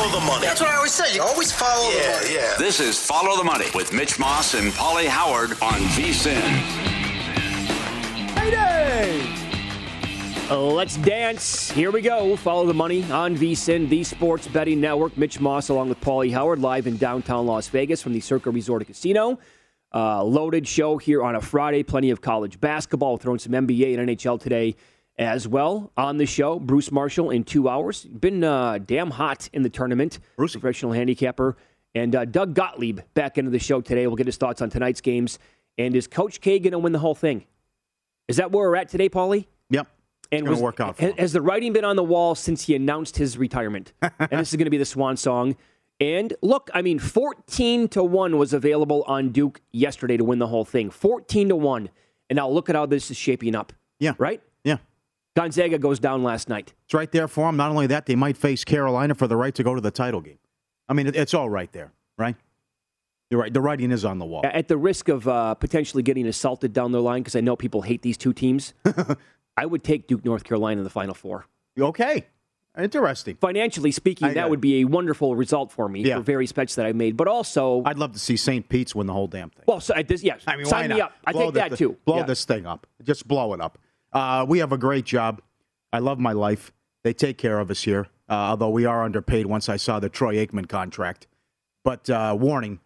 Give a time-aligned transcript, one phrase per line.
[0.00, 0.46] Always follow the, money.
[0.46, 1.14] That's what I always say.
[1.14, 2.34] You always follow yeah, the money.
[2.34, 2.54] Yeah.
[2.58, 6.40] This is Follow the Money with Mitch Moss and Pauly Howard on VSIN.
[8.32, 9.22] Friday.
[10.48, 11.70] Let's dance.
[11.70, 12.34] Here we go.
[12.36, 15.18] Follow the money on VSIN, the Sports Betting Network.
[15.18, 18.80] Mitch Moss along with Pauly Howard live in downtown Las Vegas from the Circa Resort
[18.80, 19.38] and Casino.
[19.92, 21.82] Uh, loaded show here on a Friday.
[21.82, 23.18] Plenty of college basketball.
[23.18, 24.76] Throwing some NBA and NHL today
[25.20, 26.58] as well on the show.
[26.58, 28.04] Bruce Marshall in two hours.
[28.06, 30.18] Been uh, damn hot in the tournament.
[30.36, 30.52] Bruce.
[30.52, 31.56] Professional handicapper.
[31.94, 34.06] And uh, Doug Gottlieb back into the show today.
[34.06, 35.38] We'll get his thoughts on tonight's games.
[35.76, 37.44] And is Coach K going to win the whole thing?
[38.28, 39.46] Is that where we're at today, Pauly?
[39.68, 39.88] Yep.
[40.32, 41.18] And gonna work out for has, him.
[41.18, 43.92] has the writing been on the wall since he announced his retirement?
[44.02, 45.56] and this is going to be the swan song.
[46.00, 50.46] And look, I mean, 14 to 1 was available on Duke yesterday to win the
[50.46, 50.88] whole thing.
[50.88, 51.90] 14 to 1.
[52.30, 53.72] And now look at how this is shaping up.
[53.98, 54.14] Yeah.
[54.16, 54.40] Right?
[55.36, 56.74] Gonzaga goes down last night.
[56.84, 57.56] It's right there for them.
[57.56, 60.20] Not only that, they might face Carolina for the right to go to the title
[60.20, 60.38] game.
[60.88, 62.34] I mean, it's all right there, right?
[63.30, 63.52] You're right.
[63.54, 64.40] The writing is on the wall.
[64.44, 67.82] At the risk of uh, potentially getting assaulted down the line, because I know people
[67.82, 68.74] hate these two teams,
[69.56, 71.46] I would take Duke, North Carolina in the Final Four.
[71.78, 72.26] Okay.
[72.78, 73.36] Interesting.
[73.36, 76.16] Financially speaking, I- that I- would be a wonderful result for me Yeah.
[76.16, 77.16] for various bets that I made.
[77.16, 78.68] But also, I'd love to see St.
[78.68, 79.64] Pete's win the whole damn thing.
[79.66, 81.12] well, so this, yes, I mean, sign me up.
[81.24, 81.96] I Blow take the- that too.
[82.04, 82.22] Blow Yeah.
[82.24, 82.86] this thing up.
[83.02, 83.78] Just blow it up.
[84.12, 85.40] Uh, we have a great job.
[85.92, 86.72] I love my life.
[87.04, 90.08] They take care of us here, uh, although we are underpaid once I saw the
[90.08, 91.26] Troy Aikman contract.
[91.84, 92.80] But uh, warning,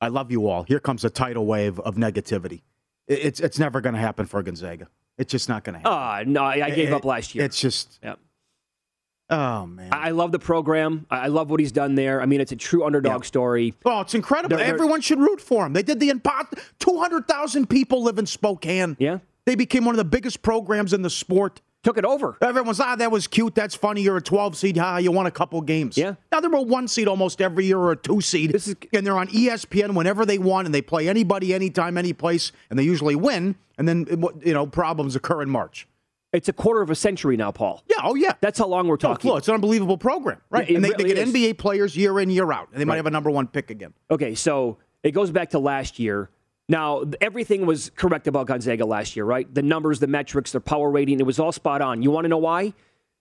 [0.00, 0.64] I love you all.
[0.64, 2.62] Here comes a tidal wave of negativity.
[3.06, 4.88] It- It's, it's never going to happen for Gonzaga.
[5.16, 5.92] It's just not going to happen.
[5.92, 7.44] Ah, no, I, I gave It- up last year.
[7.44, 8.14] It's just, yeah.
[9.30, 9.88] oh, man.
[9.92, 11.06] I love the program.
[11.10, 12.20] I I love what he's done there.
[12.22, 13.26] I mean, it's a true underdog Yeah.
[13.26, 13.74] story.
[13.84, 14.56] Oh, it's incredible.
[14.58, 15.72] They're- Everyone should root for him.
[15.72, 16.62] They did the impossible.
[16.80, 18.96] 200,000 people live in Spokane.
[19.00, 19.18] Yeah.
[19.48, 21.62] They became one of the biggest programs in the sport.
[21.82, 22.36] Took it over.
[22.42, 23.54] Everyone's, ah, that was cute.
[23.54, 24.02] That's funny.
[24.02, 24.76] You're a 12 seed.
[24.78, 25.96] Ah, you won a couple games.
[25.96, 26.16] Yeah.
[26.30, 28.52] Now they're a one seed almost every year or a two seed.
[28.52, 32.12] This is- and they're on ESPN whenever they want, and they play anybody, anytime, any
[32.12, 33.54] place, and they usually win.
[33.78, 34.06] And then,
[34.44, 35.88] you know, problems occur in March.
[36.34, 37.82] It's a quarter of a century now, Paul.
[37.88, 38.34] Yeah, oh, yeah.
[38.42, 39.30] That's how long we're Oh, talking.
[39.30, 40.68] look, it's an unbelievable program, right?
[40.68, 41.32] It and they, really they get is.
[41.32, 42.96] NBA players year in, year out, and they might Right.
[42.98, 43.94] have a number one pick again.
[44.10, 46.28] Okay, so it goes back to last year.
[46.68, 49.52] Now, everything was correct about Gonzaga last year, right?
[49.52, 52.02] The numbers, the metrics, their power rating, it was all spot on.
[52.02, 52.74] You want to know why?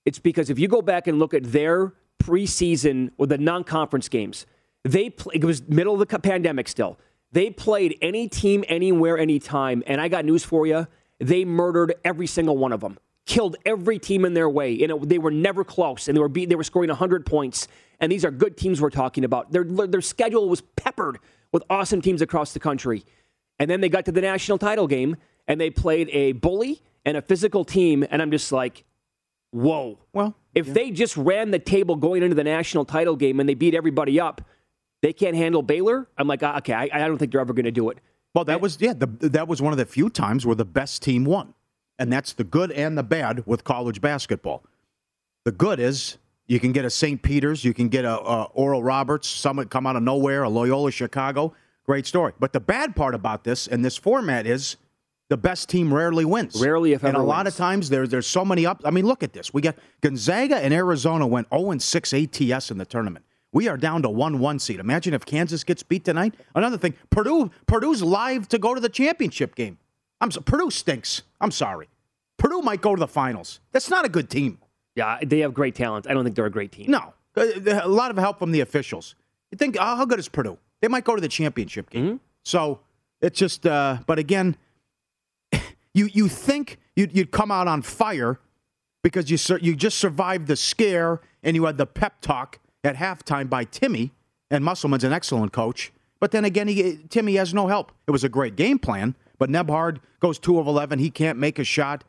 [0.05, 4.45] It's because if you go back and look at their preseason or the non-conference games,
[4.83, 6.99] they pl- it was middle of the pandemic still.
[7.31, 10.87] They played any team, anywhere, anytime, and I got news for you.
[11.19, 15.09] They murdered every single one of them, killed every team in their way, and it,
[15.09, 16.07] they were never close.
[16.07, 17.67] And they were beat, they were scoring 100 points.
[17.99, 19.51] And these are good teams we're talking about.
[19.51, 21.19] Their their schedule was peppered
[21.51, 23.03] with awesome teams across the country.
[23.59, 25.17] And then they got to the national title game
[25.47, 28.05] and they played a bully and a physical team.
[28.09, 28.83] And I'm just like,
[29.51, 29.99] whoa.
[30.13, 33.55] Well, if they just ran the table going into the national title game and they
[33.55, 34.41] beat everybody up,
[35.01, 36.07] they can't handle Baylor.
[36.17, 37.99] I'm like, ah, okay, I, I don't think they're ever going to do it.
[38.33, 41.01] Well, that was yeah, the, that was one of the few times where the best
[41.01, 41.53] team won,
[41.97, 44.63] and that's the good and the bad with college basketball.
[45.43, 47.21] The good is you can get a St.
[47.21, 50.91] Peter's, you can get a, a Oral Roberts, someone come out of nowhere, a Loyola
[50.91, 51.53] Chicago,
[51.87, 52.33] great story.
[52.39, 54.77] But the bad part about this and this format is
[55.29, 56.61] the best team rarely wins.
[56.61, 58.81] Rarely, if and ever a lot of times there, there's so many up.
[58.85, 59.53] I mean, look at this.
[59.53, 63.25] We got Gonzaga and Arizona went 0 6 ATS in the tournament.
[63.53, 64.79] We are down to one one seed.
[64.79, 66.35] Imagine if Kansas gets beat tonight.
[66.53, 69.77] Another thing, Purdue Purdue's live to go to the championship game.
[70.19, 71.23] I'm so, Purdue stinks.
[71.39, 71.87] I'm sorry.
[72.37, 73.59] Purdue might go to the finals.
[73.71, 74.59] That's not a good team.
[74.95, 76.07] Yeah, they have great talent.
[76.09, 76.91] I don't think they're a great team.
[76.91, 79.15] No, a lot of help from the officials.
[79.51, 80.57] You think, oh, how good is Purdue?
[80.81, 82.05] They might go to the championship game.
[82.05, 82.15] Mm-hmm.
[82.43, 82.79] So
[83.21, 84.57] it's just, uh, but again,
[85.93, 88.39] you you think you'd, you'd come out on fire
[89.03, 92.95] because you sur- you just survived the scare and you had the pep talk at
[92.95, 94.11] halftime by Timme
[94.51, 95.91] and Musselman's an excellent coach.
[96.19, 97.91] But then again, he, Timme has no help.
[98.07, 100.99] It was a great game plan, but Nembhard goes two of eleven.
[100.99, 102.03] He can't make a shot.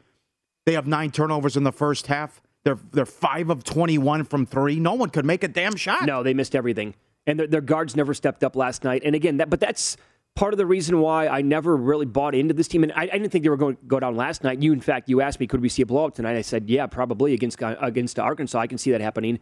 [0.66, 2.40] They have nine turnovers in the first half.
[2.64, 4.78] They're they're five of twenty one from three.
[4.80, 6.04] No one could make a damn shot.
[6.04, 6.94] No, they missed everything,
[7.28, 9.02] and their, their guards never stepped up last night.
[9.04, 9.96] And again, that but that's
[10.34, 12.82] part of the reason why I never really bought into this team.
[12.84, 14.62] And I, I didn't think they were going to go down last night.
[14.62, 16.36] You, in fact, you asked me, could we see a blowout tonight?
[16.36, 18.58] I said, yeah, probably against uh, against Arkansas.
[18.58, 19.38] I can see that happening.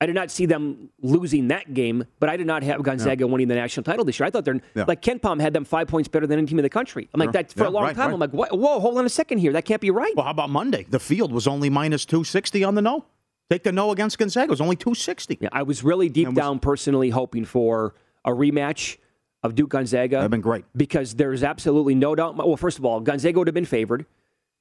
[0.00, 3.46] I did not see them losing that game, but I did not have Gonzaga winning
[3.48, 4.26] the national title this year.
[4.26, 4.84] I thought they're Yeah.
[4.88, 7.08] like KenPom had them five points better than any team in the country.
[7.14, 8.08] I'm like that for Yeah, a long right, time.
[8.08, 8.14] right.
[8.14, 9.52] I'm like, whoa, hold on a second here.
[9.52, 10.12] That can't be right.
[10.16, 10.84] Well, how about Monday?
[10.90, 13.06] The field was only minus two sixty on the no.
[13.50, 14.44] Take the no against Gonzaga.
[14.46, 15.38] It was only two sixty.
[15.40, 17.94] Yeah, I was really deep was- down personally hoping for
[18.24, 18.96] a rematch
[19.42, 20.16] of Duke Gonzaga.
[20.16, 20.64] That'd been great.
[20.76, 22.36] because there's absolutely no doubt.
[22.36, 24.06] Well, first of all, Gonzaga would have been favored.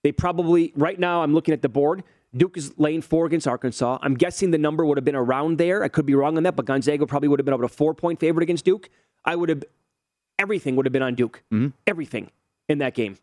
[0.03, 1.23] They probably right now.
[1.23, 2.03] I'm looking at the board.
[2.35, 3.99] Duke is laying four against Arkansas.
[4.01, 5.83] I'm guessing the number would have been around there.
[5.83, 7.93] I could be wrong on that, but Gonzaga probably would have been about a four
[7.93, 8.89] point favorite against Duke.
[9.23, 9.63] I would have
[10.39, 11.43] everything would have been on Duke.
[11.53, 11.69] Mm-hmm.
[11.87, 12.31] Everything
[12.67, 13.17] in that game.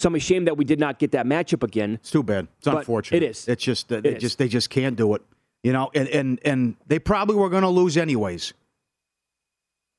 [0.00, 1.94] So I'm ashamed that we did not get that matchup again.
[1.94, 2.48] It's too bad.
[2.56, 3.22] It's unfortunate.
[3.22, 3.46] it is.
[3.46, 4.22] It's just that they is.
[4.22, 5.20] just they just can't do it.
[5.62, 8.54] You know, and and and they probably were going to lose anyways.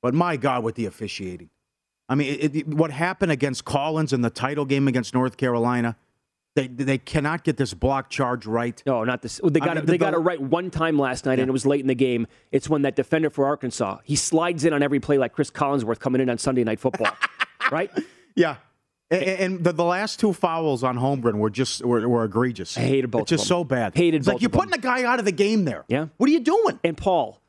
[0.02, 1.52] But my God, with the officiating,
[2.10, 5.96] I mean, it, it, what happened against Collins in the title game against North Carolina?
[6.56, 8.82] They they cannot get this block charge right.
[8.88, 9.40] No, not this.
[9.44, 9.86] They got mean, it.
[9.86, 11.94] They the- got it right one time last night, and it was late in the
[11.94, 12.26] game.
[12.52, 16.00] It's when that defender for Arkansas he slides in on every play like Chris Collinsworth
[16.00, 17.16] coming in on Sunday Night Football,
[17.72, 17.92] right?
[18.34, 18.56] Yeah.
[19.12, 22.78] And, and the, the last two fouls on Holmgren were just were, were egregious.
[22.78, 23.94] I hated both It's just so bad.
[23.96, 24.62] Hated it's like you're of them.
[24.62, 25.84] putting a guy out of the game there.
[25.90, 26.08] Yeah.
[26.18, 26.80] What are you doing?
[26.84, 27.42] And Paul,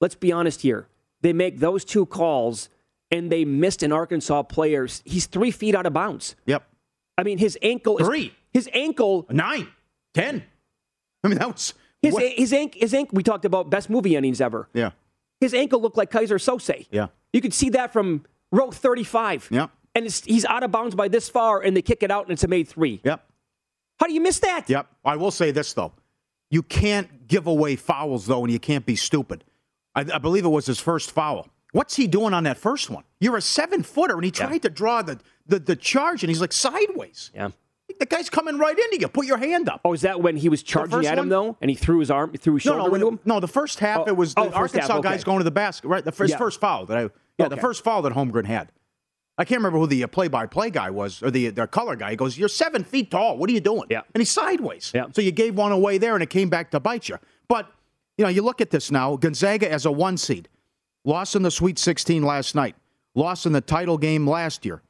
[0.00, 0.86] let's be honest here.
[1.20, 2.70] They make those two calls,
[3.10, 4.88] and they missed an Arkansas player.
[5.04, 6.34] He's three feet out of bounds.
[6.46, 6.62] Yep.
[7.18, 8.32] I mean, his ankle is Three.
[8.52, 9.26] His ankle.
[9.30, 9.68] Nine.
[10.14, 10.42] Ten.
[11.22, 12.80] I mean, that was His what- his ankle.
[12.80, 13.14] His ankle.
[13.16, 14.68] We talked about best movie endings ever.
[14.72, 14.92] Yeah.
[15.38, 16.86] His ankle looked like Keyser Söze.
[16.90, 17.08] Yeah.
[17.34, 19.48] You could see that from row 35.
[19.50, 19.66] Yeah.
[19.94, 22.32] And it's, he's out of bounds by this far, and they kick it out, and
[22.32, 23.00] it's a made three.
[23.04, 23.24] Yep.
[23.98, 24.68] How do you miss that?
[24.70, 24.86] Yep.
[25.04, 25.92] I will say this though,
[26.50, 29.44] you can't give away fouls though, and you can't be stupid.
[29.94, 31.48] I, I believe it was his first foul.
[31.72, 33.04] What's he doing on that first one?
[33.20, 36.40] You're a seven footer, and he tried to draw the, the the charge, and he's
[36.40, 37.30] like sideways.
[37.34, 37.50] Yeah.
[37.98, 39.08] The guy's coming right into you.
[39.08, 39.80] Put your hand up.
[39.84, 41.28] Oh, is that when he was charging at him one?
[41.28, 43.20] though, and he threw his arm, threw his No, shoulder no, into him?
[43.24, 43.40] no.
[43.40, 45.88] The first half, Oh, it was oh, the half, Arkansas guys going to the basket.
[45.88, 46.38] Right, the first Yeah.
[46.38, 48.70] first foul that I, yeah, the first foul that Holmgren had.
[49.40, 52.10] I can't remember who the uh, play-by-play guy was or the the color guy.
[52.10, 53.38] He goes, "You're seven feet tall.
[53.38, 54.02] What are you doing?" Yeah.
[54.14, 54.92] and he's sideways.
[54.94, 55.06] Yeah.
[55.14, 57.16] So you gave one away there, and it came back to bite you.
[57.48, 57.72] But
[58.18, 59.16] you know, you look at this now.
[59.16, 60.50] Gonzaga as a one seed,
[61.06, 62.76] lost in the Sweet 16 last night,
[63.14, 64.82] lost in the title game last year.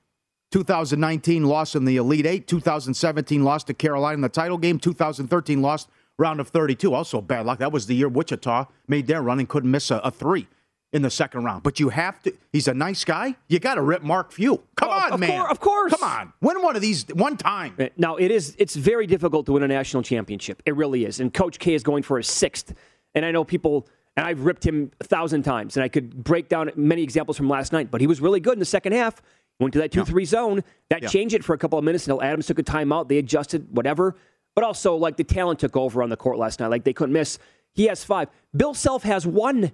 [0.51, 2.49] 2019 lost in the Elite Eight.
[2.49, 4.81] 2017 lost to Carolina in the title game.
[4.81, 5.89] 2013 lost
[6.19, 6.93] round of 32.
[6.93, 7.61] Also bad luck.
[7.61, 10.49] That was the year Wichita made their run and couldn't miss a, a three
[10.93, 11.63] in the second round.
[11.63, 12.33] But you have to.
[12.53, 13.37] He's a nice guy.
[13.49, 14.63] You got to rip Mark Few.
[14.77, 15.31] Come on, of man.
[15.41, 15.93] cour- of course.
[15.95, 16.33] Come on.
[16.41, 17.75] Win one of these one time.
[17.97, 20.63] Now it is it's very difficult to win a national championship.
[20.67, 21.21] It really is.
[21.21, 22.75] And Coach K is going for his sixth.
[23.15, 26.49] And I know people and I've ripped him a thousand times, and I could break
[26.49, 29.23] down many examples from last night, but he was really good in the second half.
[29.61, 30.65] Went to that 2 3 zone.
[30.89, 31.09] That Yeah.
[31.09, 33.09] changed it for a couple of minutes until Adams took a timeout.
[33.09, 34.17] They adjusted, whatever.
[34.57, 36.69] But also, like, the talent took over on the court last night.
[36.69, 37.39] Like, they couldn't miss.
[37.73, 38.29] He has five.
[38.57, 39.71] Bill Self has one.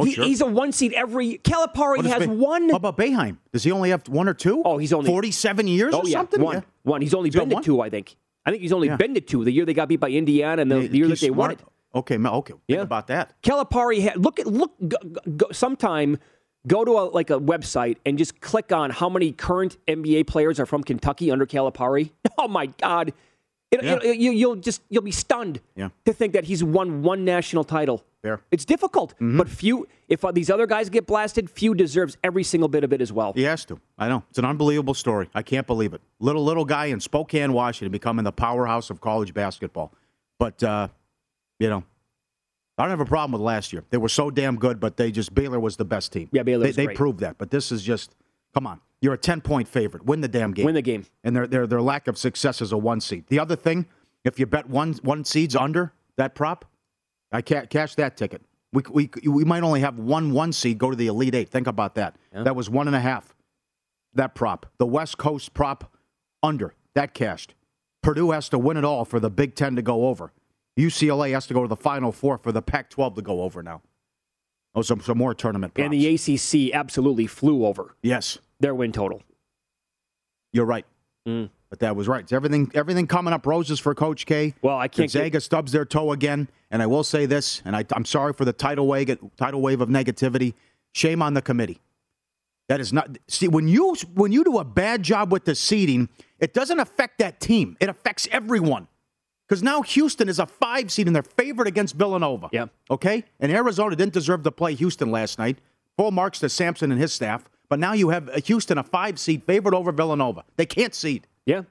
[0.00, 0.24] Oh, He- sure.
[0.24, 1.38] He's a one seed every.
[1.38, 2.68] Calipari What is has Be- one.
[2.70, 3.38] How about Boeheim?
[3.52, 4.62] Does he only have one or two?
[4.64, 6.40] Oh, he's only- 47 years Oh or yeah, something?
[6.40, 6.60] one, Yeah.
[6.84, 7.02] one.
[7.02, 7.64] He's only He's been to one?
[7.64, 8.16] two, I think.
[8.46, 8.96] I think he's only Yeah.
[8.96, 9.44] been to two.
[9.44, 11.30] The year they got beat by Indiana, and the, Yeah, the year that he's they
[11.30, 11.58] won it.
[11.94, 12.52] Okay, okay.
[12.52, 12.82] Think Yeah.
[12.82, 13.34] about that.
[13.42, 14.96] Calipari had look at look go,
[15.36, 16.18] go, sometime
[16.66, 20.60] go to a, like a website and just click on how many current NBA players
[20.60, 22.10] are from Kentucky under Calipari.
[22.38, 23.12] Oh my God,
[23.72, 23.98] it, Yeah.
[24.02, 25.88] it- you, you'll just you'll be stunned Yeah.
[26.04, 28.04] to think that he's won one national title.
[28.22, 28.40] Fair.
[28.50, 29.86] It's difficult, but few.
[30.08, 33.12] If uh, these other guys get blasted, few deserves every single bit of it as
[33.12, 33.32] well.
[33.32, 33.78] He has to.
[33.96, 34.24] I know.
[34.30, 35.28] It's an unbelievable story.
[35.34, 36.00] I can't believe it.
[36.18, 39.92] Little, little guy in Spokane, Washington, becoming the powerhouse of college basketball.
[40.38, 40.88] But, uh,
[41.60, 41.84] you know,
[42.76, 43.84] I don't have a problem with last year.
[43.90, 46.28] They were so damn good, but they just, Baylor was the best team.
[46.32, 46.96] Yeah, Baylor They, they great.
[46.96, 47.38] proved that.
[47.38, 48.16] But this is just,
[48.52, 48.80] come on.
[49.00, 50.04] You're a 10 point favorite.
[50.06, 50.64] Win the damn game.
[50.64, 51.06] Win the game.
[51.22, 53.26] And their, their, their lack of success is a one seed.
[53.28, 53.86] The other thing,
[54.24, 56.64] if you bet one, one seeds under that prop,
[57.32, 58.42] I can't cash that ticket.
[58.72, 61.48] We, we, we might only have one one seed go to the Elite Eight.
[61.48, 62.16] Think about that.
[62.32, 63.34] That was one and a half.
[64.14, 64.66] That prop.
[64.78, 65.92] The West Coast prop
[66.42, 66.74] under.
[66.94, 67.54] That cashed.
[68.02, 70.32] Purdue has to win it all for the Big Ten to go over.
[70.78, 73.62] UCLA has to go to the Final Four for the Pac 12 to go over
[73.62, 73.82] now.
[74.74, 75.84] Oh, some, some more tournament props.
[75.84, 79.22] And the ACC absolutely flew over yes, their win total.
[80.52, 80.86] you're right.
[81.26, 81.50] Mm.
[81.70, 82.22] But that was right.
[82.22, 84.54] It's everything, everything coming up roses for Coach K.
[84.62, 87.76] Well, I can't get- Gonzaga stubs their toe again, and I will say this, and
[87.76, 90.54] I, I'm sorry for the tidal wave, tidal wave of negativity.
[90.92, 91.80] Shame on the committee.
[92.68, 96.08] That is not see when you when you do a bad job with the seeding,
[96.38, 97.76] it doesn't affect that team.
[97.80, 98.88] It affects everyone.
[99.46, 102.50] Because now Houston is a five seed and they're favored against Villanova.
[102.52, 102.66] Yeah.
[102.90, 103.24] Okay?
[103.40, 105.58] And Arizona didn't deserve to play Houston last night.
[105.96, 107.44] Full marks to Sampson and his staff.
[107.70, 110.44] But now you have Houston, a five seed, favored over Villanova.
[110.56, 111.26] They can't seed.
[111.48, 111.62] Yeah.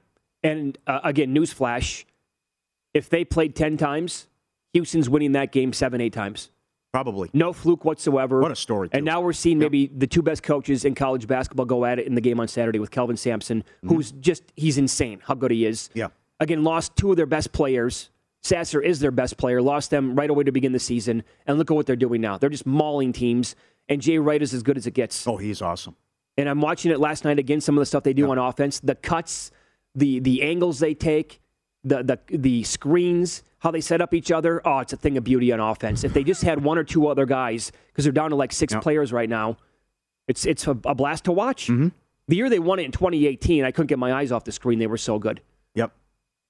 [0.42, 2.04] And uh, again, newsflash:
[2.94, 4.26] if they played ten times,
[4.72, 6.50] Houston's winning that game seven, eight times.
[6.92, 7.28] Probably.
[7.34, 8.40] No fluke whatsoever.
[8.40, 11.66] What a story, And now we're seeing maybe the two best coaches in college basketball
[11.66, 15.20] go at it in the game on Saturday with Kelvin Sampson, who's just he's insane
[15.22, 15.88] how good he is.
[15.90, 15.98] Mm-hmm.
[15.98, 16.08] Yeah.
[16.40, 18.10] Again, lost two of their best players.
[18.42, 19.60] Sasser is their best player.
[19.60, 22.38] Lost them right away to begin the season, and look at what they're doing now.
[22.38, 23.54] They're just mauling teams.
[23.88, 25.26] And Jay Wright is as good as it gets.
[25.26, 25.94] Oh, he's awesome.
[26.36, 27.60] and I'm watching it last night again.
[27.60, 29.50] Some of the stuff they do on offense, the cuts,
[29.98, 31.40] the the angles they take,
[31.84, 34.60] the the the screens, how they set up each other.
[34.66, 36.04] Oh, it's a thing of beauty on offense.
[36.04, 38.72] If they just had one or two other guys, because they're down to like six
[38.72, 38.80] Yeah.
[38.80, 39.56] players right now,
[40.26, 41.68] it's it's a, a blast to watch.
[41.68, 41.88] Mm-hmm.
[42.28, 44.78] The year they won it in 2018, I couldn't get my eyes off the screen.
[44.78, 45.40] They were so good.
[45.74, 45.92] Yep.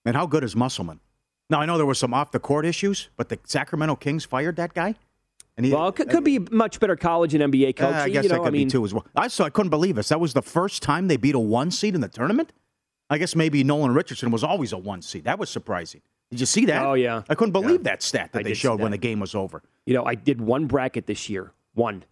[0.04, 0.98] And how good is Musselman?
[1.50, 4.56] Now I know there were some off the court issues, but the Sacramento Kings fired
[4.56, 4.96] that guy.
[5.56, 7.94] And he, Well, it could, could be much better college and NBA coach.
[7.94, 9.04] Uh, I guess you know, that could I mean, be too as well.
[9.16, 9.44] I saw.
[9.44, 10.08] I couldn't believe this.
[10.08, 12.52] That was the first time they beat a one seed in the tournament.
[13.10, 15.24] I guess maybe Nolan Richardson was always a one seed.
[15.24, 16.02] That was surprising.
[16.30, 16.84] Did you see that?
[16.84, 17.22] Oh, yeah.
[17.28, 19.62] I couldn't believe that stat that I they showed when the game was over.
[19.86, 21.52] You know, I did one bracket this year.
[21.74, 22.04] One.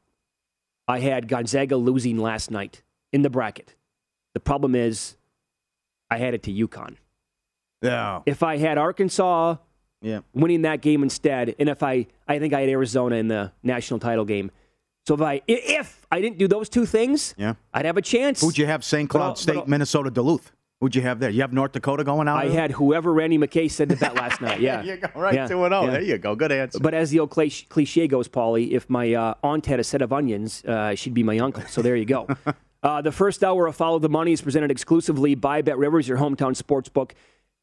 [0.88, 3.74] I had Gonzaga losing last night in the bracket.
[4.32, 5.16] The problem is,
[6.10, 6.96] I had it to UConn.
[7.82, 8.22] Yeah.
[8.24, 9.56] If I had Arkansas
[10.00, 10.20] Yeah.
[10.32, 14.00] winning that game instead, and if I, I think I had Arizona in the national
[14.00, 14.50] title game.
[15.06, 17.54] So if I, if I didn't do those two things, Yeah.
[17.74, 18.40] I'd have a chance.
[18.40, 18.82] Who'd you have?
[18.82, 19.10] St.
[19.10, 20.52] Cloud I'll- State, but Minnesota, Duluth.
[20.80, 21.30] Who'd you have there?
[21.30, 22.36] You have North Dakota going out.
[22.36, 24.60] I had whoever Randy McKay said to bet last night.
[24.60, 25.08] Yeah, There you go.
[25.20, 25.34] Right.
[25.34, 25.46] Yeah.
[25.46, 25.84] Two and zero.
[25.84, 25.90] Yeah.
[25.92, 26.34] There you go.
[26.34, 26.78] Good answer.
[26.78, 30.02] But as the old cliche cliche goes, Pauly, if my uh, aunt had a set
[30.02, 31.62] of onions, uh, she'd be my uncle.
[31.68, 32.26] So there you go.
[32.82, 36.18] uh, the first hour of Follow the Money is presented exclusively by Bet Rivers, your
[36.18, 37.14] hometown sports book.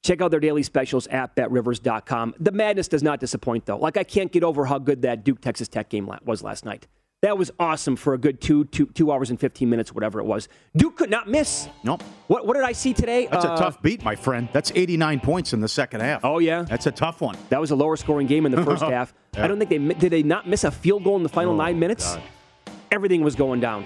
[0.03, 2.33] Check out their daily specials at betrivers.com.
[2.39, 3.77] The madness does not disappoint, though.
[3.77, 6.87] Like, I can't get over how good that Duke Texas Tech game was last night.
[7.23, 10.25] That was awesome for a good two, two, two hours and 15 minutes, whatever it
[10.25, 10.49] was.
[10.75, 11.69] Duke could not miss.
[11.81, 12.03] nope.
[12.27, 13.27] What, what did I see today?
[13.31, 14.49] That's Uh, a tough beat, my friend.
[14.51, 16.25] That's 89 points in the second half.
[16.25, 16.63] Oh, yeah.
[16.63, 17.37] That's a tough one.
[17.47, 19.13] That was a lower scoring game in the first half.
[19.37, 21.57] I don't think they did they not miss a field goal in the final Oh,
[21.57, 22.15] nine minutes.
[22.15, 22.23] God.
[22.91, 23.85] Everything was going down,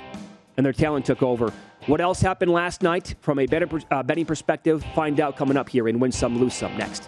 [0.58, 1.54] and their talent took over.
[1.86, 4.84] What else happened last night from a better, uh, betting perspective?
[4.96, 7.08] Find out coming up here in Win Some, Lose Some next.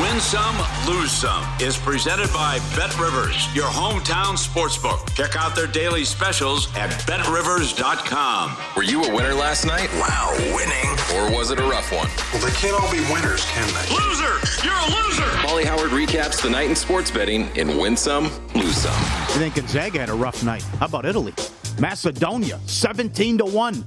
[0.00, 0.56] Win Some,
[0.88, 5.14] Lose Some is presented by Bet Rivers, your hometown sportsbook.
[5.14, 8.56] Check out their daily specials at betrivers.com.
[8.76, 9.88] Were you a winner last night?
[9.94, 10.90] Wow, winning.
[11.14, 12.08] Or was it a rough one?
[12.32, 13.94] Well, they can't all be winners, can they?
[13.94, 14.66] Loser!
[14.66, 15.30] You're a loser!
[15.46, 18.24] Pauly Howard recaps the night in sports betting in Win Some,
[18.56, 18.92] Lose Some.
[18.92, 20.64] I think Gonzaga had a rough night.
[20.80, 21.34] How about Italy?
[21.78, 23.84] Macedonia, 17 to 1.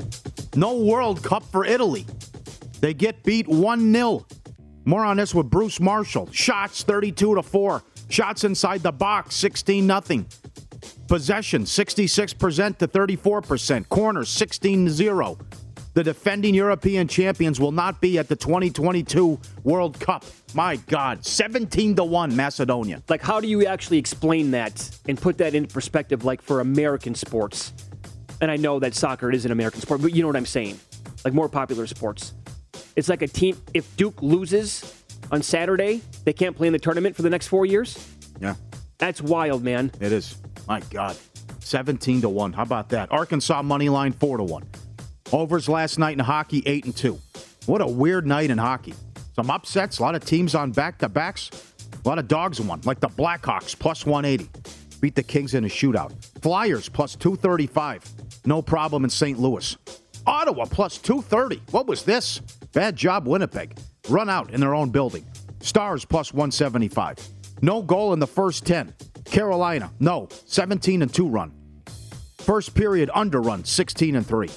[0.56, 2.06] No World Cup for Italy.
[2.80, 4.26] They get beat 1 0.
[4.88, 6.30] More on this with Bruce Marshall.
[6.32, 7.84] Shots 32 to 4.
[8.08, 10.26] Shots inside the box 16 nothing.
[11.10, 13.90] Possession 66% to 34%.
[13.90, 15.38] Corners 16 to 0.
[15.94, 20.24] The defending European champions will not be at the 2022 World Cup.
[20.54, 23.04] My God, 17 to 1 Macedonia.
[23.10, 27.14] Like, how do you actually explain that and put that into perspective, like for American
[27.14, 27.74] sports?
[28.40, 30.80] And I know that soccer is an American sport, but you know what I'm saying?
[31.26, 32.34] Like more popular sports.
[32.96, 37.16] It's like a team, if Duke loses on Saturday, they can't play in the tournament
[37.16, 38.08] for the next four years.
[38.40, 38.56] Yeah.
[38.98, 39.92] That's wild, man.
[40.00, 40.38] It is.
[40.68, 41.18] My God.
[41.60, 42.54] 17 to 1.
[42.54, 43.12] How about that?
[43.12, 44.64] Arkansas money line 4 to 1.
[45.34, 47.20] Overs last night in hockey 8 and 2.
[47.66, 48.94] What a weird night in hockey.
[49.36, 51.52] Some upsets, a lot of teams on back to backs,
[52.04, 54.50] a lot of dogs won, like the Blackhawks plus 180.
[55.02, 56.14] Beat the Kings in a shootout.
[56.42, 58.04] Flyers plus 235.
[58.46, 59.38] No problem in St.
[59.38, 59.78] Louis.
[60.26, 61.62] Ottawa plus 230.
[61.72, 62.42] What was this?
[62.78, 63.76] Bad job, Winnipeg.
[64.08, 65.26] Run out in their own building.
[65.62, 67.18] Stars plus 175.
[67.64, 68.94] No goal in the first 10.
[69.26, 70.28] Carolina, no.
[70.46, 71.52] 17 and 2 run.
[72.38, 74.50] First period underrun, 16 and 3.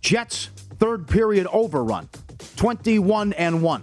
[0.00, 2.10] Jets, third period overrun,
[2.56, 3.82] 21 and 1.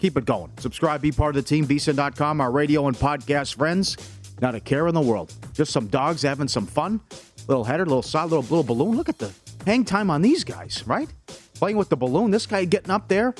[0.00, 0.50] Keep it going.
[0.58, 3.98] Subscribe, be part of the team, vsin.com, our radio and podcast friends.
[4.40, 5.34] Not a care in the world.
[5.52, 7.02] Just some dogs having some fun.
[7.48, 8.96] Little header, little side, little, little balloon.
[8.96, 9.30] Look at the
[9.66, 11.10] hang time on these guys, right?
[11.58, 12.30] Playing with the balloon.
[12.30, 13.34] This guy getting up there,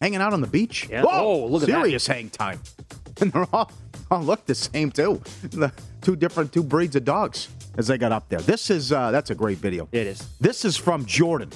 [0.00, 0.88] hanging out on the beach.
[0.90, 1.02] Yeah.
[1.02, 1.82] Whoa, Oh, look at that.
[1.82, 2.60] serious hang time.
[3.18, 3.72] And they're all,
[4.10, 5.22] all look the same too.
[5.42, 7.48] The two different two breeds of dogs.
[7.78, 8.40] as they got up there.
[8.40, 9.88] This is uh, that's a great video.
[9.90, 10.28] It is.
[10.38, 11.50] This is from Jordan.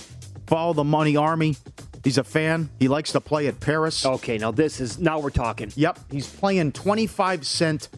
[0.46, 1.56] Follow the Money Army.
[2.02, 2.70] He's a fan.
[2.78, 4.06] He likes to play at Paris.
[4.06, 5.70] Okay, now this is now we're talking.
[5.76, 7.90] Yep, he's playing 25 cent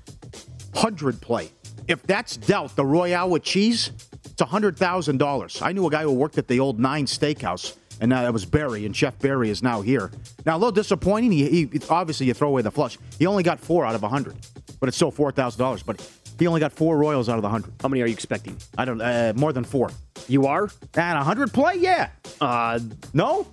[0.73, 1.51] 100 play.
[1.87, 3.93] If that's dealt the Royale with cheese,
[4.25, 5.63] it's $100,000.
[5.63, 8.87] I knew a guy who worked at the old Nine Steakhouse, and that was Barry,
[8.87, 10.11] and Chef Barry is now here.
[10.45, 11.33] Now, a little disappointing.
[11.33, 12.99] He, he Obviously, you throw away the flush.
[13.19, 14.37] He only got four out of 100,
[14.81, 15.85] but it's still $4,000.
[15.85, 16.01] But
[16.39, 17.73] he only got four Royals out of the 100.
[17.81, 18.57] How many are you expecting?
[18.77, 19.91] I don't uh, more than four.
[20.29, 20.71] You are?
[20.95, 21.75] And 100 play?
[21.77, 22.09] Yeah.
[22.41, 22.81] Uh,
[23.13, 23.47] no?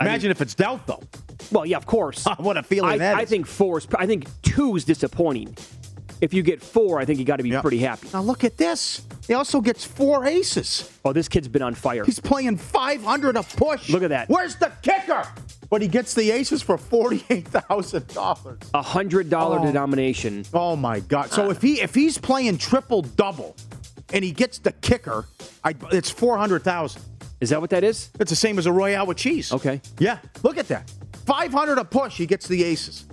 [0.00, 1.02] Imagine if it's dealt, though.
[1.52, 2.26] Well, yeah, of course.
[2.38, 3.86] what a feeling I, that I think four is.
[3.96, 5.56] I think two is disappointing.
[6.24, 8.08] If you get four, I think you got to be pretty happy.
[8.14, 9.02] Now look at this.
[9.26, 10.90] He also gets four aces.
[11.04, 12.02] Oh, this kid's been on fire.
[12.02, 13.90] He's playing 500 a push.
[13.90, 14.30] Look at that.
[14.30, 15.28] Where's the kicker?
[15.68, 18.56] But he gets the aces for $48,000.
[18.72, 19.66] A hundred dollar Oh.
[19.66, 20.46] denomination.
[20.54, 21.30] Oh my god!
[21.30, 23.54] So if he if he's playing triple double,
[24.14, 25.26] and he gets the kicker,
[25.62, 27.02] I, it's four hundred thousand.
[27.42, 28.08] Is that what that is?
[28.18, 29.52] It's the same as a royale with cheese.
[29.52, 29.82] Okay.
[29.98, 30.18] Yeah.
[30.42, 30.90] Look at that.
[31.26, 32.16] Five hundred a push.
[32.16, 33.04] He gets the aces.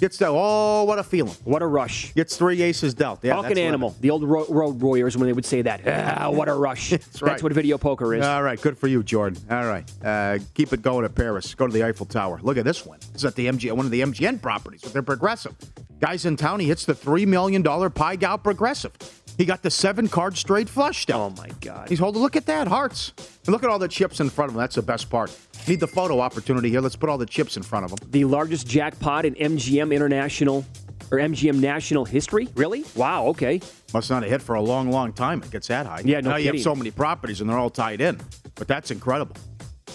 [0.00, 1.34] Gets the oh what a feeling.
[1.44, 2.14] What a rush.
[2.14, 3.20] Gets three aces dealt.
[3.22, 5.80] Yeah, that's what- Animal, the old ro- road warriors, when they would say that.
[6.00, 6.90] Ah, what a rush.
[6.90, 7.42] that's, right.
[7.42, 8.24] what video poker is.
[8.24, 9.40] All right, good for you, Jordan.
[9.50, 11.54] All right, uh, keep it going at Paris.
[11.54, 12.40] Go to the Eiffel Tower.
[12.42, 12.98] Look at this one.
[13.14, 15.54] Is at the MG, one of the MGM properties with their progressive.
[16.00, 18.92] Guys in town, he hits the three million dollar Pai Gow progressive.
[19.38, 21.20] He got the seven card straight flush down.
[21.20, 21.88] Oh my God.
[21.88, 22.20] He's holding.
[22.22, 23.12] Look at that hearts.
[23.46, 24.60] And look at all the chips in front of him.
[24.60, 25.36] That's the best part.
[25.66, 26.80] Need the photo opportunity here.
[26.80, 27.98] Let's put all the chips in front of him.
[28.10, 30.64] the largest jackpot in MGM International
[31.10, 32.48] or MGM National history?
[32.54, 32.84] Really?
[32.94, 33.26] Wow.
[33.28, 33.60] Okay.
[33.92, 35.42] Must not have hit for a long, long time.
[35.42, 36.02] It gets that high.
[36.04, 38.20] Yeah, no Now you have so many properties and they're all tied in.
[38.54, 39.36] But that's incredible.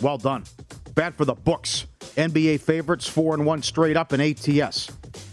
[0.02, 0.44] Well done.
[0.94, 1.86] Bad for the books.
[2.16, 4.90] NBA favorites four and one straight up in ATS.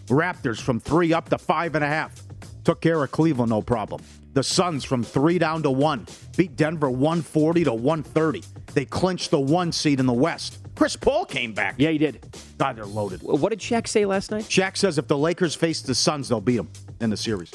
[0.06, 2.14] Raptors from three up to five and a half.
[2.64, 4.02] Took care of Cleveland, no problem.
[4.34, 6.06] The Suns from three down to one.
[6.36, 8.42] Beat Denver 140 to 130.
[8.72, 10.58] They clinched the one seed in the West.
[10.74, 11.74] Chris Paul came back.
[11.76, 12.24] Yeah, he did.
[12.56, 13.22] God, they're loaded.
[13.22, 14.44] What did Shaq say last night?
[14.44, 16.70] Shaq says if the Lakers face the Suns, they'll beat them
[17.00, 17.52] in the series.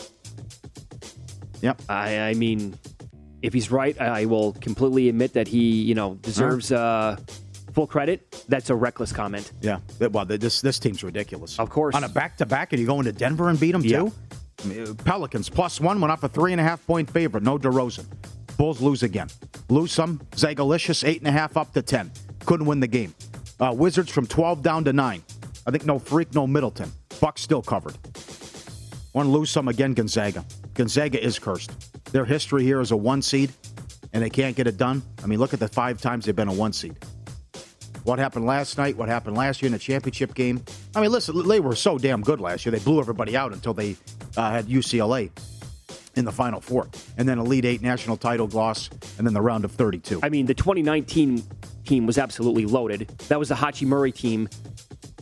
[1.61, 1.81] Yep.
[1.89, 2.77] I, I mean,
[3.41, 7.17] if he's right, I will completely admit that he, you know, deserves uh,
[7.73, 8.45] full credit.
[8.47, 9.51] That's a reckless comment.
[9.61, 9.79] Yeah.
[9.99, 11.57] Well, this this team's ridiculous.
[11.57, 11.95] Of course.
[11.95, 13.99] On a back to back, and you go into Denver and beat them Yeah.
[14.01, 14.13] too.
[15.05, 17.43] Pelicans plus one went up a three and a half point favorite.
[17.43, 18.05] No DeRozan.
[18.57, 19.27] Bulls lose again.
[19.69, 20.19] Lose some.
[20.31, 22.11] Zagalicious eight and a half up to ten.
[22.45, 23.13] Couldn't win the game.
[23.59, 25.23] Uh, Wizards from twelve down to nine.
[25.65, 26.91] I think no freak, no Middleton.
[27.19, 27.97] Bucks still covered.
[29.13, 29.93] Want to lose some again.
[29.93, 30.43] Gonzaga.
[30.73, 31.71] Gonzaga is cursed.
[32.11, 33.51] Their history here is a one seed,
[34.13, 35.03] and they can't get it done.
[35.23, 36.95] I mean, look at the five times they've been a one seed.
[38.03, 38.95] What happened last night?
[38.95, 40.63] What happened last year in the championship game?
[40.95, 42.71] I mean, listen, they were so damn good last year.
[42.71, 43.97] They blew everybody out until they
[44.37, 45.29] uh, had UCLA
[46.15, 49.65] in the Final Four, and then Elite Eight national title loss, and then the round
[49.65, 50.19] of 32.
[50.23, 51.43] I mean, the 2019
[51.85, 53.07] team was absolutely loaded.
[53.29, 54.47] That was the Hachimura team.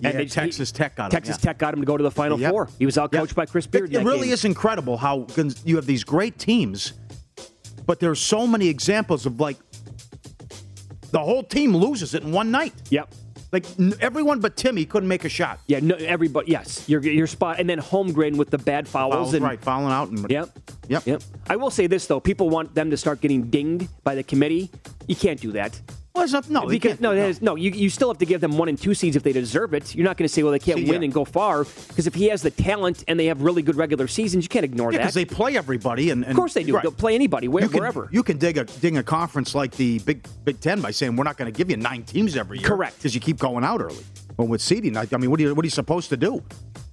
[0.02, 1.46] Yeah, they- Texas Tech got 'em, Texas yeah.
[1.52, 2.52] Tech got him to go to the Final Yep.
[2.52, 2.70] Four.
[2.78, 3.36] He was out coached Yep.
[3.36, 3.94] by Chris Beard.
[3.94, 4.34] It, it really game.
[4.34, 5.28] is incredible how
[5.64, 6.94] you have these great teams,
[7.86, 9.58] but there's so many examples of like
[11.12, 12.74] the whole team loses it in one night.
[12.90, 13.14] Yep.
[13.56, 15.62] Like n- everyone but Timme couldn't make a shot.
[15.66, 16.52] Yeah, no, everybody.
[16.52, 19.14] Yes, your your spot, and then Holmgren with the bad fouls.
[19.14, 20.10] Fouls, and, right, fouling out.
[20.10, 20.50] And, Yep.
[20.90, 21.08] Yep.
[21.08, 21.22] Yep.
[21.48, 24.70] I will say this though: people want them to start getting dinged by the committee.
[25.08, 25.80] You can't do that.
[26.16, 27.56] Well, it's not, no, because can't- no, that is- no.
[27.56, 29.94] You, you still have to give them one and two seeds if they deserve it.
[29.94, 31.06] You're not going to say, well, they can't See, win yeah.
[31.06, 34.08] and go far because if he has the talent and they have really good regular
[34.08, 35.04] seasons, you can't ignore Yeah, that.
[35.04, 36.74] because they play everybody, and, and of course they do.
[36.76, 36.84] Right.
[36.84, 38.08] They'll play anybody, where, you can, wherever.
[38.14, 41.26] You can dig a ding a conference like the Big Big Ten by saying we're
[41.26, 42.68] not going to give you nine teams every year.
[42.68, 42.98] Correct.
[42.98, 44.04] Because you keep going out early.
[44.38, 46.42] Well, with seeding, I, I mean, what are you what are you supposed to do?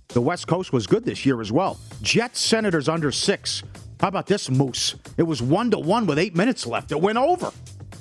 [0.09, 1.79] The West Coast was good this year as well.
[2.03, 3.63] Jets Senators under six.
[4.01, 4.97] How about this moose?
[5.17, 6.91] It was one to one with eight minutes left.
[6.91, 7.53] It went over.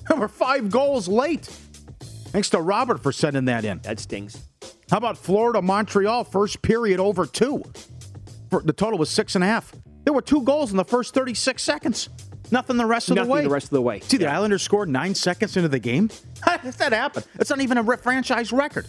[0.07, 1.45] There were five goals late.
[2.27, 3.79] Thanks to Robert for sending that in.
[3.79, 4.37] that stings.
[4.89, 7.63] How about Florida Montreal first period over two?
[8.49, 9.71] For, the total was six and a half.
[10.03, 12.09] There were two goals in the first 36 seconds.
[12.51, 13.41] Nothing the rest of Nothing the way.
[13.43, 14.01] the rest of the way.
[14.01, 16.09] See, the Islanders scored nine seconds into the game.
[16.41, 17.23] How does that happen?
[17.39, 18.87] It's not even a franchise record.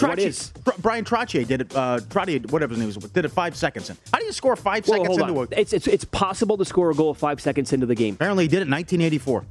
[0.00, 0.50] What Trottier- is?
[0.64, 1.76] Br- Bryan Trottier did it.
[1.76, 3.96] Uh, Trottier, whatever his name was, did it five seconds in.
[4.12, 5.48] How do you score five Well, seconds into on.
[5.52, 5.60] a?
[5.60, 8.14] It's, it's it's possible to score a goal five seconds into the game.
[8.14, 9.44] Apparently, he did it in 1984.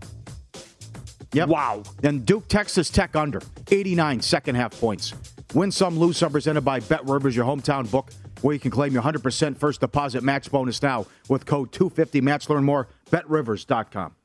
[1.34, 1.50] Yep.
[1.50, 1.84] Wow.
[2.02, 5.14] Then Duke, Texas Tech under 89 second half points.
[5.54, 6.32] Win some, lose some.
[6.32, 8.12] Presented by Bet Rivers, your hometown book,
[8.42, 12.50] where you can claim your 100% first deposit max bonus now with code 250 match.
[12.50, 12.88] Learn more.
[13.12, 14.16] BetRivers.com.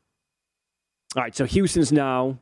[1.16, 2.38] All right, so Houston's now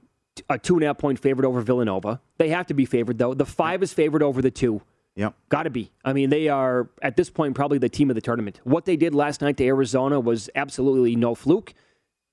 [0.48, 2.20] a two and a half point favorite over Villanova.
[2.38, 3.34] They have to be favored though.
[3.34, 4.82] The five is favored over the two.
[5.14, 5.34] Yep.
[5.50, 5.92] Got to be.
[6.04, 8.60] I mean, they are at this point probably the team of the tournament.
[8.64, 11.74] What they did last night to Arizona was absolutely no fluke.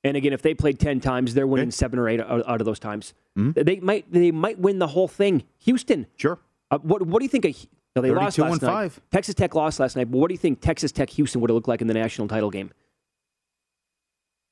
[0.03, 2.79] And again, if they played ten times, they're winning seven or eight out of those
[2.79, 3.13] times.
[3.37, 3.61] Mm-hmm.
[3.63, 5.43] They might they might win the whole thing.
[5.59, 6.39] Houston, Sure.
[6.71, 7.45] uh, what what do you think?
[7.45, 8.67] Of, no, they lost last night.
[8.69, 9.01] five.
[9.11, 10.09] Texas Tech lost last night.
[10.09, 12.27] But what do you think Texas Tech Houston would have looked like in the national
[12.29, 12.71] title game?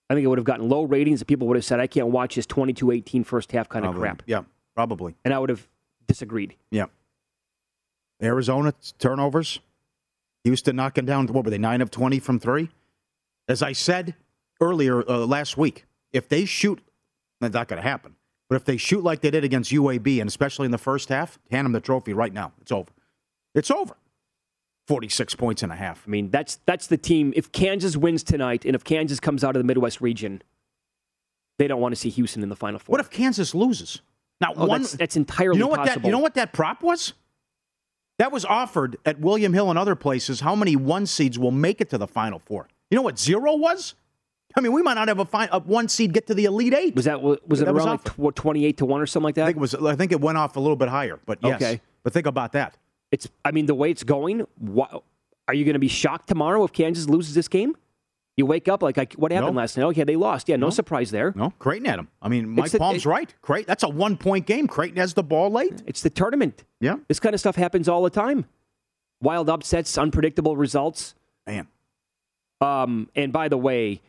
[0.10, 1.22] I think it would have gotten low ratings.
[1.22, 4.24] and People would have said, "I can't watch this 22-18 first half kind of crap,"
[4.26, 4.44] Yeah,
[4.76, 5.16] probably.
[5.24, 5.68] and I would have
[6.08, 6.56] disagreed.
[6.72, 6.86] Yeah.
[8.22, 9.60] Arizona turnovers.
[10.44, 12.70] Houston knocking down, what were they, 9 of 20 from three?
[13.50, 14.16] As I said
[14.62, 16.80] earlier uh, last week, if they shoot,
[17.42, 18.16] that's not going to happen.
[18.50, 21.38] But if they shoot like they did against UAB, and especially in the first half,
[21.52, 22.54] hand them the trophy right now.
[22.62, 22.90] It's over.
[23.54, 23.96] It's over.
[24.88, 26.04] 46 points and a half.
[26.08, 27.34] I mean, that's that's the team.
[27.36, 30.42] If Kansas wins tonight, and if Kansas comes out of the Midwest region,
[31.60, 32.94] they don't want to see Houston in the Final Four.
[32.94, 34.02] What if Kansas loses?
[34.40, 36.02] Now, Oh, one, that's, that's entirely you know what possible.
[36.04, 37.14] that you know what that prop was?
[38.20, 40.40] That was offered at William Hill and other places.
[40.40, 42.70] How many one seeds will make it to the Final Four?
[42.90, 43.94] You know what zero was?
[44.56, 46.74] I mean, we might not have a, fi- a one seed get to the Elite
[46.74, 46.96] Eight.
[46.96, 48.36] was that was it That was around like offered.
[48.36, 49.44] twenty-eight to one or something like that?
[49.44, 49.76] I think it was.
[49.76, 51.56] I think it went off a little bit higher, but yes.
[51.62, 51.82] Okay.
[52.04, 52.78] But think about that.
[53.12, 53.28] It's.
[53.46, 54.48] I mean, the way it's going.
[54.58, 55.04] What,
[55.48, 57.76] are you going to be shocked tomorrow if Kansas loses this game?
[58.36, 59.62] You wake up like, like what happened No.
[59.62, 59.84] last night?
[59.86, 60.48] Okay, they lost.
[60.50, 61.34] Yeah, no, surprise there.
[61.36, 62.08] No, Creighton had him.
[62.22, 63.34] I mean, Mike the- Palm's it- right.
[63.42, 64.68] Creighton, that's a one point game.
[64.68, 65.82] Creighton has the ball late.
[65.88, 66.64] It's the tournament.
[66.80, 68.46] Yeah, This kind of stuff happens all the time.
[69.22, 71.16] Wild upsets, unpredictable results.
[71.48, 71.68] man.
[72.62, 74.02] Um, and by the way,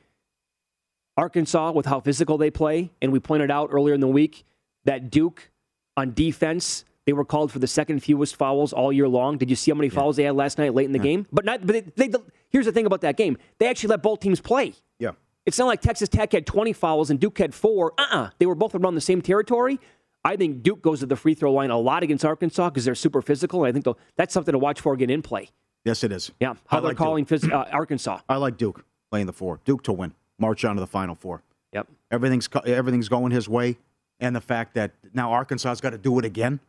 [1.19, 4.45] Arkansas, with how physical they play, and we pointed out earlier in the week
[4.85, 5.51] that Duke
[5.97, 9.37] on defense, they were called for the second fewest fouls all year long.
[9.37, 11.27] Did you see how many fouls they had last night late in the game?
[11.33, 11.67] But not.
[11.67, 12.19] But they, they,
[12.51, 14.75] here's the thing about that game: they actually let both teams play.
[14.99, 15.11] Yeah.
[15.45, 17.95] It's not like Texas Tech had 20 fouls and Duke had four.
[17.99, 19.81] Uh uh They were both around the same territory.
[20.25, 22.95] I think Duke goes to the free throw line a lot against Arkansas because they're
[22.95, 23.65] super physical.
[23.65, 25.49] And I think that's something to watch for again in play.
[25.85, 26.31] Yes, it is.
[26.39, 28.21] Yeah, how I they're like calling phys- uh, Arkansas.
[28.29, 29.61] I like Duke playing the four.
[29.65, 30.13] Duke to win.
[30.39, 31.43] March on to the Final Four.
[31.73, 31.89] Yep.
[32.11, 33.77] Everything's everything's going his way,
[34.21, 36.61] and the fact that now Arkansas's got to do it again.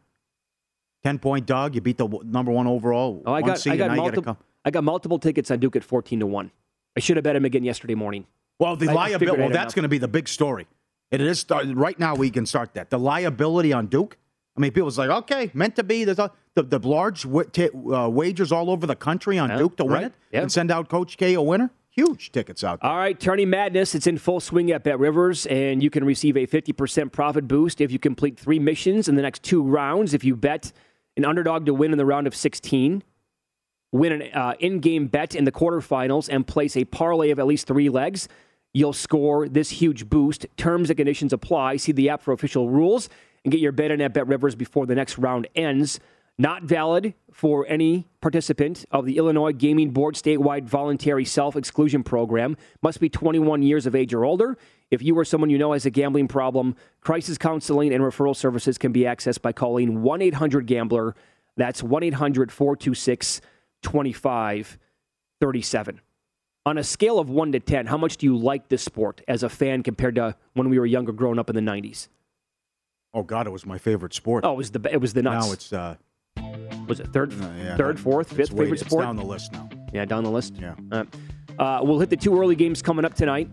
[1.03, 1.75] Ten point dog.
[1.75, 3.23] You beat the number one overall.
[3.25, 5.77] Oh, I got I got and you multiple come- I got multiple tickets on Duke
[5.77, 6.51] at 14 to one.
[6.97, 8.25] I should have bet him again yesterday morning.
[8.59, 9.41] Well, the I just figured liability.
[9.41, 10.67] Well, that's going to be the big story.
[11.11, 12.13] It is start, right now.
[12.15, 12.89] We can start that.
[12.89, 14.17] The liability on Duke.
[14.57, 16.03] I mean, people's like, okay, meant to be.
[16.03, 19.57] There's a, the the large wa- ta uh, wagers all over the country on Yeah,
[19.59, 20.03] Duke to win right.
[20.07, 20.41] it Yeah.
[20.41, 21.71] and send out Coach K a winner.
[21.99, 22.89] Huge tickets out there.
[22.89, 23.93] All right, Tourney Madness.
[23.93, 27.81] It's in full swing at Bet Rivers, and you can receive a 50% profit boost
[27.81, 30.13] if you complete three missions in the next two rounds.
[30.13, 30.71] If you bet
[31.17, 33.03] an underdog to win in the round of 16,
[33.91, 37.45] win an uh, in game bet in the quarterfinals, and place a parlay of at
[37.45, 38.29] least three legs,
[38.73, 40.45] you'll score this huge boost.
[40.55, 41.75] Terms and conditions apply.
[41.75, 43.09] See the app for official rules
[43.43, 45.99] and get your bet in at Bet Rivers before the next round ends.
[46.41, 52.55] Not valid for any participant of the Illinois Gaming Board statewide voluntary self exclusion program.
[52.81, 54.57] Must be 21 years of age or older.
[54.89, 58.77] If you or someone you know has a gambling problem, crisis counseling and referral services
[58.77, 61.13] can be accessed by calling 1 800 Gambler.
[61.57, 63.41] That's 1 800 426
[63.81, 66.01] 2537.
[66.65, 69.43] On a scale of 1 to 10, how much do you like this sport as
[69.43, 72.07] a fan compared to when we were younger growing up in the 90s?
[73.13, 74.45] Oh God, it was my favorite sport.
[74.45, 75.45] Oh, it was the it was the nuts.
[75.45, 75.95] now it's uh,
[76.89, 79.03] was it third, yeah, third, fourth, fifth way- favorite it's sport?
[79.05, 79.69] down the list now.
[79.93, 80.55] Yeah, down the list.
[80.59, 80.75] Yeah.
[80.91, 81.05] Uh,
[81.57, 83.49] uh, we'll hit the two early games coming up tonight.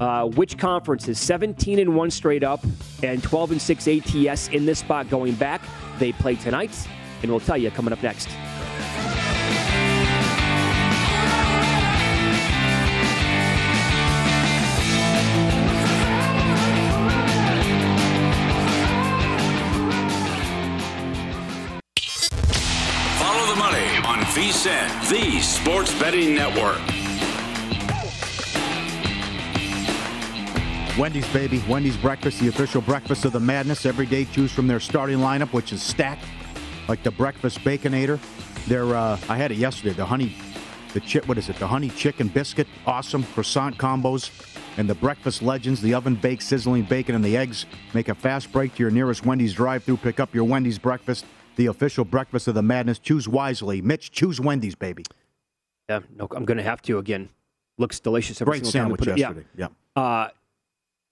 [0.00, 2.64] Uh, which conference is 17 and one straight up
[3.04, 5.62] and 12 and six ATS in this spot going back?
[6.00, 6.76] They play tonight,
[7.22, 8.28] and we'll tell you coming up next.
[24.36, 26.80] On the Sports Betting Network.
[30.98, 31.62] Wendy's, baby.
[31.68, 33.86] Wendy's breakfast, the official breakfast of the madness.
[33.86, 36.24] Every day, choose from their starting lineup, which is stacked,
[36.88, 38.18] like the breakfast baconator.
[38.66, 39.94] Their, uh, I had it yesterday.
[39.94, 40.34] The honey,
[40.94, 41.28] the chip.
[41.28, 41.56] What is it?
[41.56, 42.66] The honey chicken biscuit.
[42.88, 44.32] Awesome croissant combos,
[44.78, 45.80] and the breakfast legends.
[45.80, 47.66] The oven baked sizzling bacon and the eggs.
[47.92, 49.98] Make a fast break to your nearest Wendy's drive-through.
[49.98, 51.24] Pick up your Wendy's breakfast,
[51.56, 52.98] the official breakfast of the madness.
[52.98, 54.10] Choose wisely, Mitch.
[54.10, 55.04] Choose Wendy's, baby.
[55.88, 57.28] Yeah, no, I'm going to have to again.
[57.76, 59.04] Looks delicious every Great single time.
[59.04, 59.46] sandwich it- yesterday.
[59.56, 59.68] Yeah.
[59.96, 60.02] yeah.
[60.02, 60.28] Uh,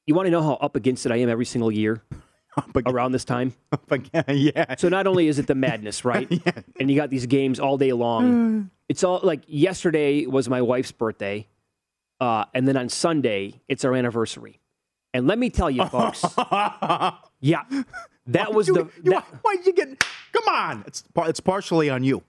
[0.06, 2.02] you want to know how up against it I am every single year
[2.86, 3.54] around this time?
[4.28, 4.74] Yeah.
[4.76, 6.26] So not only is it the madness, right?
[6.30, 6.52] yeah.
[6.80, 8.70] And you got these games all day long.
[8.88, 11.46] It's all like yesterday was my wife's birthday,
[12.20, 14.60] uh, and then on Sunday it's our anniversary.
[15.14, 16.22] And let me tell you, folks,
[17.40, 17.62] yeah,
[18.26, 20.04] That was you, the You, that, why did you get?
[20.32, 22.22] Come on, it's it's partially on you.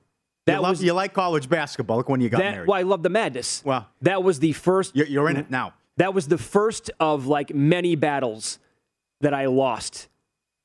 [0.46, 1.98] That you, love, was- you like college basketball.
[1.98, 2.68] Look when you got that married.
[2.68, 3.62] well, I love the madness.
[3.64, 4.96] Well, that was the first.
[4.96, 5.74] you're, you're in it now.
[5.98, 8.60] That was the first of like many battles
[9.22, 10.10] that I lost.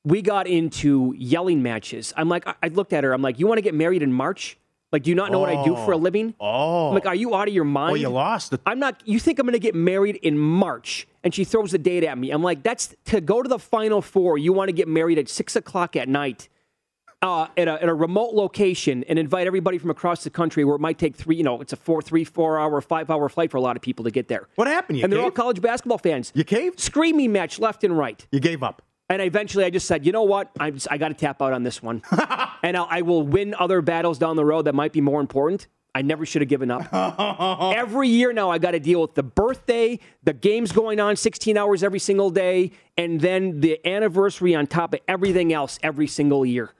[0.03, 2.13] We got into yelling matches.
[2.17, 3.13] I'm like, I- I looked at her.
[3.13, 4.57] I'm like, you want to get married in March?
[4.91, 5.99] Like, do you not know what I do for a oh.
[5.99, 6.33] living?
[6.39, 7.09] Oh, I'm like, oh.
[7.09, 7.91] are you out of your mind?
[7.91, 8.51] well, you lost.
[8.51, 9.01] The, I'm not.
[9.05, 11.07] You think I'm going to get married in March?
[11.23, 12.31] And she throws the date at me.
[12.31, 14.37] I'm like, that's to go to the Final Four.
[14.37, 16.47] You want to get married at six o'clock at night,
[17.21, 20.75] uh, at, a, at a remote location, and invite everybody from across the country, where
[20.75, 21.35] it might take three.
[21.35, 23.81] You know, it's a four, three, four hour, five hour flight for a lot of
[23.81, 24.47] people to get there.
[24.55, 24.97] what happened?
[24.97, 25.35] You and they're all caved?
[25.35, 26.31] college basketball fans.
[26.33, 26.79] You caved?
[26.79, 28.25] Screaming match left and right.
[28.31, 28.81] You gave up.
[29.09, 30.51] And eventually, I just said, you know what?
[30.59, 32.03] I'm just, I got to tap out on this one,
[32.63, 35.67] and I'll, I will win other battles down the road that might be more important.
[35.95, 36.87] I never should have given up.
[37.75, 41.57] every year now, I got to deal with the birthday, the games going on 16
[41.57, 46.45] hours every single day, and then the anniversary on top of everything else every single
[46.45, 46.71] year.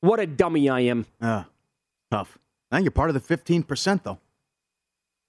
[0.00, 1.06] What a dummy I am.
[1.20, 1.44] Uh,
[2.10, 2.38] tough.
[2.70, 4.18] Now you're part of the fifteen percent though.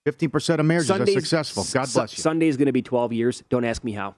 [0.06, 1.64] Fifteen percent of marriages Sunday's- are successful.
[1.74, 2.22] God bless you.
[2.22, 3.44] Sunday is going to be 12 years.
[3.50, 4.16] Don't ask me how.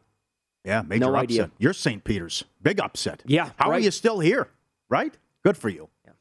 [0.66, 1.24] Yeah, major No upset.
[1.24, 1.52] idea.
[1.58, 2.04] You're St.
[2.04, 2.44] Peter's.
[2.62, 3.24] Big upset.
[3.26, 4.48] Yeah, How are you still here?
[4.90, 5.18] Right?
[5.44, 5.90] Good for you.
[6.06, 6.12] Yeah.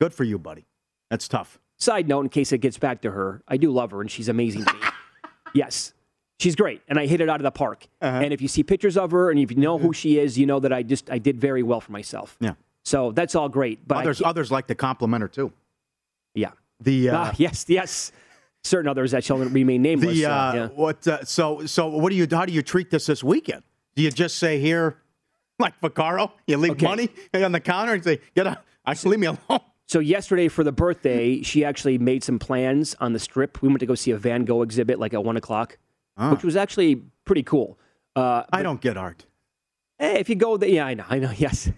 [0.00, 0.66] Good for you, buddy.
[1.10, 1.58] That's tough.
[1.82, 4.28] Side note, in case it gets back to her, I do love her and she's
[4.28, 4.80] amazing to me.
[5.54, 5.92] yes,
[6.38, 7.88] she's great, and I hit it out of the park.
[8.00, 8.18] Uh-huh.
[8.22, 10.46] And if you see pictures of her and if you know who she is, you
[10.46, 12.36] know that I just I did very well for myself.
[12.38, 12.52] Yeah.
[12.84, 13.86] So that's all great.
[13.88, 15.52] But others others like to compliment her too.
[16.36, 18.12] yeah, The uh, Ah, yes, yes,
[18.62, 20.14] certain others that shall remain nameless.
[20.14, 20.66] the so, uh, yeah.
[20.68, 21.08] what?
[21.08, 22.28] Uh, so so what do you?
[22.30, 23.64] How do you treat this this weekend?
[23.96, 24.98] Do you just say here,
[25.58, 26.86] like Vaccaro, you leave Okay.
[26.86, 30.64] money on the counter and say, "Get a, I leave me alone." So yesterday for
[30.64, 33.60] the birthday, she actually made some plans on the strip.
[33.62, 35.78] We went to go see a Van Gogh exhibit like at one o'clock,
[36.30, 37.78] which was actually pretty cool.
[38.14, 39.24] Uh, I don't get art.
[39.98, 41.70] Hey, if you go there, yeah, I know, I know, yes.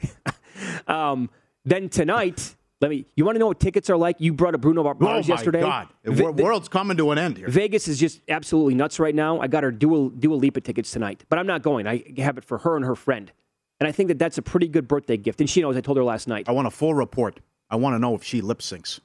[0.88, 1.30] um,
[1.64, 3.06] then tonight, let me.
[3.16, 4.16] You want to know what tickets are like?
[4.18, 5.60] You brought a Bruno Mars Oh my yesterday.
[5.60, 7.48] God, the world's coming to an end here.
[7.48, 9.40] Vegas is just absolutely nuts right now.
[9.40, 11.86] I got her Dua, Dua Lipa tickets tonight, but I'm not going.
[11.86, 13.32] I have it for her and her friend,
[13.80, 15.40] and I think that that's a pretty good birthday gift.
[15.40, 15.76] And she knows.
[15.76, 16.48] I told her last night.
[16.48, 17.40] I want a full report.
[17.70, 19.00] I want to know if she lip syncs.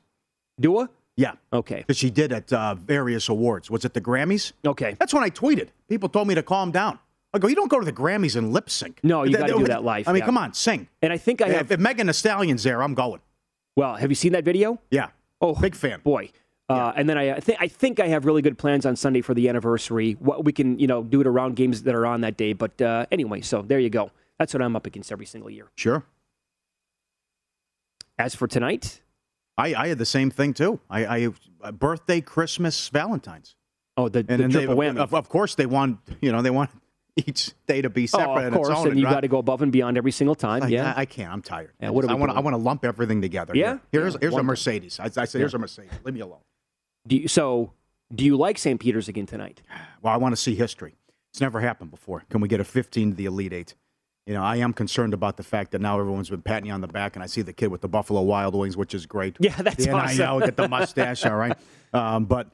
[0.60, 0.90] Dua?
[1.16, 1.80] Yeah, Okay.
[1.80, 3.70] because she did at uh, various awards.
[3.70, 4.54] Was it the Grammys?
[4.66, 4.96] Okay.
[5.00, 5.70] That's when I tweeted.
[5.90, 6.98] People told me to calm down.
[7.34, 9.00] I go, you don't go to the Grammys and lip sync.
[9.04, 10.26] No, you gotta do that live, I mean, yeah.
[10.26, 10.88] come on, sing.
[11.02, 11.72] And I think I have.
[11.72, 13.20] if Megan Thee Stallion's there, I'm going.
[13.76, 14.80] Well, have you seen that video?
[14.92, 15.10] Yeah.
[15.42, 16.00] Oh, Big fan.
[16.04, 16.32] boy.
[16.70, 19.22] Uh, and then I, I think I think I have really good plans on Sunday
[19.22, 20.14] for the anniversary.
[20.20, 22.54] What we can you know do it around games that are on that day.
[22.54, 24.12] But uh, anyway, so there you go.
[24.38, 25.68] That's what I'm up against every single year.
[25.76, 26.04] Sure.
[28.20, 29.02] As for tonight,
[29.58, 30.80] I, I had the same thing too.
[30.90, 31.30] I, I
[31.64, 33.56] uh, birthday, Christmas, Valentine's,
[33.96, 35.00] oh the, the and then they, triple whammy.
[35.00, 36.70] Of, of course, they want you know they want
[37.16, 38.44] each day to be separate.
[38.44, 40.64] oh, of course, own and you got to go above and beyond every single time.
[40.64, 41.32] I, yeah, I, I can't.
[41.32, 41.72] I'm tired.
[41.82, 42.32] Yeah, what I want.
[42.32, 43.56] I want to lump everything together.
[43.56, 43.80] Yeah?
[43.92, 44.02] Here.
[44.02, 44.44] Here's Yeah, here's a.
[44.44, 45.00] Mercedes.
[45.00, 45.92] I, I say here's a Mercedes.
[46.04, 46.42] Leave me alone.
[47.08, 47.72] do you, so
[48.14, 48.80] do you like St.
[48.80, 49.62] Peter's again tonight?
[50.02, 50.96] Well, I want to see history.
[51.32, 52.26] It's never happened before.
[52.30, 53.76] Can we get a 15 to the Elite Eight?
[54.30, 56.82] You know, I am concerned about the fact that now everyone's been patting you on
[56.82, 59.36] the back, and I see the kid with the Buffalo Wild Wings, which is great.
[59.40, 60.18] Yeah, that's the awesome.
[60.20, 61.58] NIL, get the mustache, all right.
[61.92, 62.52] Um, but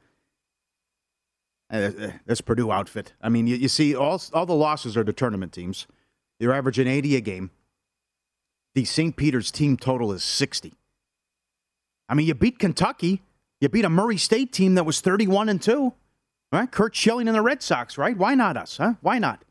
[1.69, 3.11] uh, uh, this Purdue outfit.
[3.21, 5.87] I mean, you, you see, all all the losses are to tournament teams.
[6.39, 7.51] You're averaging 80 a game.
[8.75, 9.13] The St.
[9.13, 10.73] Peter's team total is 60.
[12.07, 13.23] I mean, you beat Kentucky.
[13.59, 15.91] You beat a Murray State team that was 31 and two.
[16.49, 16.71] Right?
[16.71, 18.15] Curt Schilling and the Red Sox, right?
[18.15, 18.93] Why not us, huh?
[19.01, 19.43] Why not?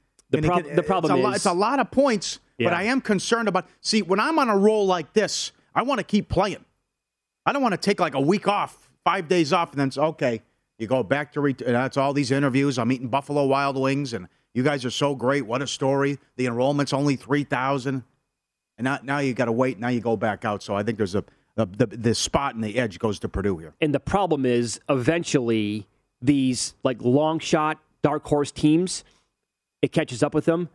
[0.43, 2.73] The it the uh, problem it's a, lot, is- it's a lot of points, but
[2.73, 3.67] I am concerned about.
[3.81, 6.65] See, when I'm on a roll like this, I want to keep playing.
[7.47, 9.99] I don't want to take like a week off, five days off, and then it's
[9.99, 10.41] okay.
[10.79, 12.79] You go back to ret- and that's all these interviews.
[12.79, 15.47] I'm eating Buffalo Wild Wings, and you guys are so great.
[15.47, 16.19] What a story!
[16.37, 18.03] The enrollment's only three thousand,
[18.79, 19.79] and now now you got to wait.
[19.79, 20.63] Now you go back out.
[20.63, 21.25] So I think there's a
[21.57, 23.75] the, the the spot and the edge goes to Purdue here.
[23.81, 25.87] And the problem is, eventually,
[26.21, 29.05] these like long shot dark horse teams,
[29.85, 30.71] it catches up with them,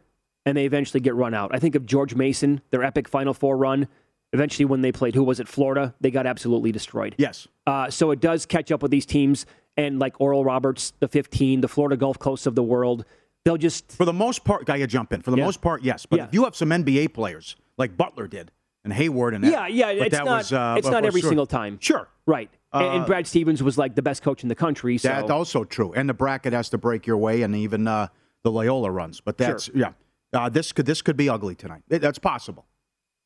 [0.45, 1.50] and they eventually get run out.
[1.52, 3.88] I think of George Mason, their epic Final Four run.
[4.34, 5.95] Eventually, when they played, who was it, Florida?
[6.00, 7.15] They got absolutely destroyed.
[7.17, 7.48] Yes.
[7.65, 11.62] Uh, so it does catch up with these teams, and like Oral Roberts, the 15,
[11.62, 13.04] the Florida Gulf Coast of the world,
[13.43, 15.24] they'll just For the most part, guy, you jump in.
[15.24, 15.45] For the Yeah.
[15.45, 16.06] most part, yes.
[16.06, 16.26] But Yeah.
[16.26, 18.52] if you have some NBA players like Butler did
[18.84, 19.95] and Hayward and yeah, yeah.
[19.95, 21.30] but It's that not was, uh, it's not every sure.
[21.32, 21.80] single time.
[21.82, 22.52] Sure, Right.
[22.72, 25.00] And, and Uh, Brad Stevens was like the best coach in the country.
[25.00, 25.91] So that's also true.
[25.93, 28.10] And the bracket has to break your way, and even uh,
[28.43, 29.21] the Loyola runs.
[29.21, 29.93] But that's yeah.
[30.34, 31.82] Uh, this could this could be ugly tonight.
[31.89, 32.65] It- that's possible,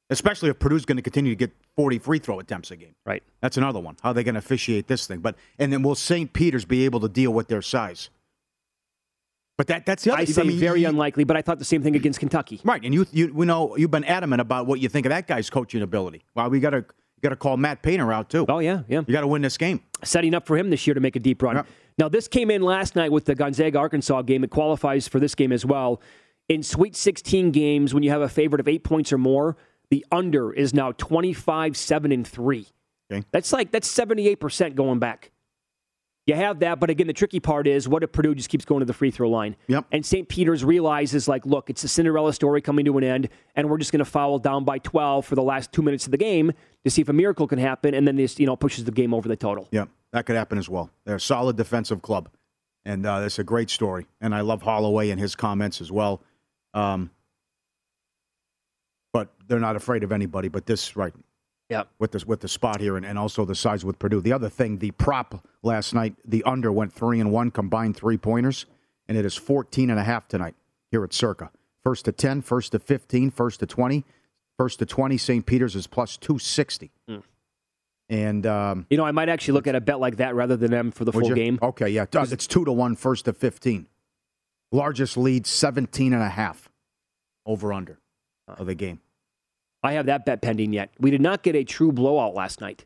[0.10, 2.96] especially if Purdue's going to continue to get forty free throw attempts a game.
[3.06, 3.24] right.
[3.42, 3.98] That's another one.
[4.02, 5.20] How are they going to officiate this thing?
[5.20, 6.32] But and then will St.
[6.32, 8.10] Peter's be able to deal with their size?
[9.58, 10.22] But that that's the other.
[10.22, 12.60] I say mean, very you- unlikely, but I thought the same thing against Kentucky.
[12.64, 15.28] Right, and you you we know you've been adamant about what you think of that
[15.28, 16.24] guy's coaching ability.
[16.36, 16.86] Well, we got to
[17.22, 18.46] got to call Matt Painter out too.
[18.50, 19.02] Oh yeah, yeah.
[19.06, 19.82] You got to win this game.
[20.04, 21.64] Setting up for him this year to make a deep run.
[21.98, 24.44] Now this came in last night with the Gonzaga Arkansas game.
[24.44, 26.02] It qualifies for this game as well.
[26.50, 29.56] In Sweet 16 games, when you have a favorite of eight points or more,
[29.90, 32.68] the under is now 25, seven and three.
[33.12, 33.24] Okay.
[33.32, 35.32] That's like that's 78 percent going back.
[36.26, 38.80] You have that, but again, the tricky part is what if Purdue just keeps going
[38.80, 39.58] to the free throw line?
[39.68, 39.86] Yep.
[39.92, 40.30] And St.
[40.30, 43.92] Peter's realizes, like, look, it's a Cinderella story coming to an end, and we're just
[43.92, 46.54] going to foul down by 12 for the last two minutes of the game
[46.86, 49.14] to see if a miracle can happen, and then this, you know, pushes the game
[49.14, 49.68] over the total.
[49.72, 50.90] Yeah, that could happen as well.
[51.06, 52.30] They're a solid defensive club,
[52.86, 54.06] and uh, it's a great story.
[54.22, 56.22] And I love Holloway and his comments as well.
[56.74, 57.10] Um,
[59.12, 60.48] but they're not afraid of anybody.
[60.48, 61.14] But this, right,
[61.70, 61.90] Yep.
[61.98, 64.22] with this with the spot here, and, and also the size with Purdue.
[64.22, 68.18] The other thing, the prop last night, the under went three and one combined three
[68.18, 68.66] pointers,
[69.08, 70.56] and it is 14 and a half tonight
[70.92, 71.50] here at Circa.
[71.84, 74.06] First to 10, first to 15, first to 20,
[74.58, 75.18] first to 20.
[75.18, 75.46] St.
[75.46, 76.92] Peter's is plus 260.
[77.10, 77.24] Mm.
[78.14, 80.70] And um, You know, I might actually look at a bet like that rather than
[80.70, 81.34] them for the full you?
[81.34, 81.58] game.
[81.62, 82.06] Okay, yeah.
[82.14, 83.88] It's two to one, first to 15.
[84.72, 86.70] Largest lead, 17 and a half
[87.46, 88.00] over under
[88.48, 89.00] of the game.
[89.82, 90.92] I have that bet pending yet.
[91.00, 92.86] We did not get a true blowout last night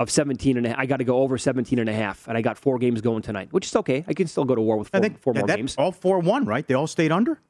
[0.00, 0.78] of 17 and a half.
[0.78, 3.22] I got to go over 17 and a half, and I got four games going
[3.22, 4.04] tonight, which is okay.
[4.08, 5.76] I can still go to war with four, I think four more that- games.
[5.78, 6.66] All 4 1, right?
[6.66, 7.40] They all stayed under?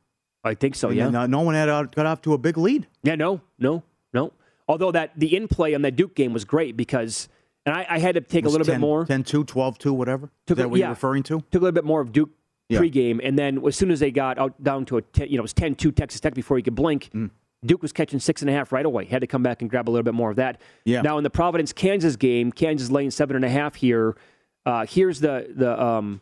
[0.44, 1.04] I think so, And yeah.
[1.06, 2.86] then, uh, no one had uh, got off to a big lead.
[3.02, 4.32] Yeah, no, no, no.
[4.68, 7.28] Although that the in play on that Duke game was great because,
[7.64, 9.04] and I, I had to take a little 10, bit more.
[9.06, 10.30] 10 2, 12 2, whatever.
[10.46, 10.86] Took Is that what yeah.
[10.86, 11.40] you're referring to?
[11.50, 12.30] Took a little bit more of Duke
[12.68, 12.80] Yeah.
[12.80, 15.40] pregame, and then as soon as they got out down to a, 10, you know,
[15.40, 17.10] it was 10-2 Texas Tech before you could blink.
[17.14, 17.30] Mm.
[17.64, 19.06] Duke was catching six and a half right away.
[19.06, 20.60] Had to come back and grab a little bit more of that.
[20.84, 21.00] Yeah.
[21.02, 24.16] Now in the Providence Kansas game, Kansas laying seven and a half here.
[24.64, 26.20] Uh, here's the the um,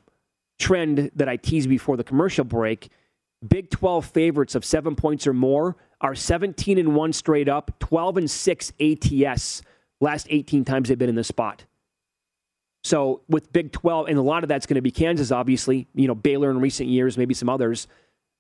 [0.59, 2.89] trend that I teased before the commercial break.
[3.47, 8.17] Big 12 favorites of seven points or more are 17 and one straight up, 12
[8.19, 9.63] and six ATS.
[10.01, 11.65] Last 18 times they've been in this spot.
[12.85, 15.89] So with Big 12, and a lot of that's going to be Kansas, obviously.
[15.95, 17.89] You know, Baylor in recent years, maybe some others.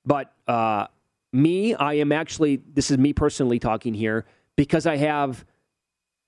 [0.04, 0.86] But uh,
[1.32, 4.26] me, I am actually, this is me personally talking here,
[4.56, 5.44] because I have,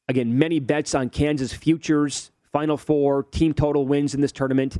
[0.09, 4.79] again, many bets on Kansas futures, Final Four, team total wins in this tournament.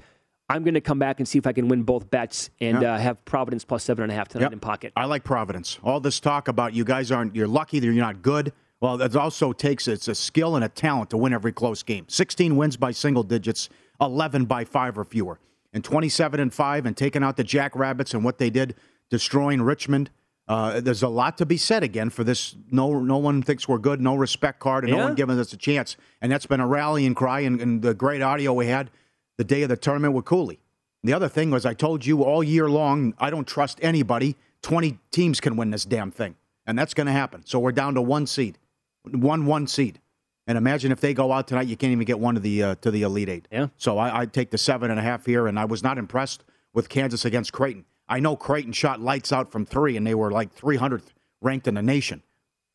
[0.49, 2.95] I'm going to come back and see if I can win both bets and Yeah.
[2.95, 4.53] uh, have Providence plus seven and a half tonight Yep.
[4.53, 4.93] in pocket.
[4.97, 5.79] I like Providence.
[5.83, 8.53] All this talk about you guys aren't, you're lucky that you're not good.
[8.81, 12.05] Well, it also takes, it's a skill and a talent to win every close game.
[12.09, 13.69] 16 wins by single digits,
[14.01, 15.41] 11 by five or fewer.
[15.73, 18.75] And 27 and five and taking out the Jackrabbits and what they did,
[19.11, 20.11] destroying Richmond.
[20.49, 22.55] Uh, there's a lot to be said again for this.
[22.71, 24.01] No, no one thinks we're good.
[24.01, 25.97] No respect card, and no one giving us a chance.
[26.23, 27.41] And that's been a rallying cry.
[27.41, 28.91] And, and the great audio we had
[29.39, 30.61] the day of the tournament with Cooley.
[31.03, 34.37] The other thing was, I told you all year long, I don't trust anybody.
[34.63, 36.37] 20 teams can win this damn thing.
[36.67, 37.43] And that's going to happen.
[37.47, 38.59] So we're down to one seed,
[39.05, 40.01] one one seed.
[40.49, 42.75] And imagine if they go out tonight, you can't even get one to the uh,
[42.77, 43.49] to the Elite Eight.
[43.51, 43.69] Yeah.
[43.77, 46.45] So I, I'd take the seven and a half here, and I was not impressed
[46.73, 47.85] with Kansas against Creighton.
[48.09, 51.09] I know Creighton shot lights out from three, and they were like 300th
[51.43, 52.23] ranked in the nation.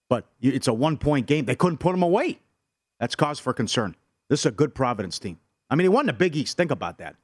[0.10, 1.46] But it's a one point game.
[1.46, 2.40] They couldn't put them away.
[3.00, 3.96] That's cause for concern.
[4.28, 5.40] This is a good Providence team.
[5.72, 6.58] I mean, he won the Big East.
[6.58, 7.16] Think about that.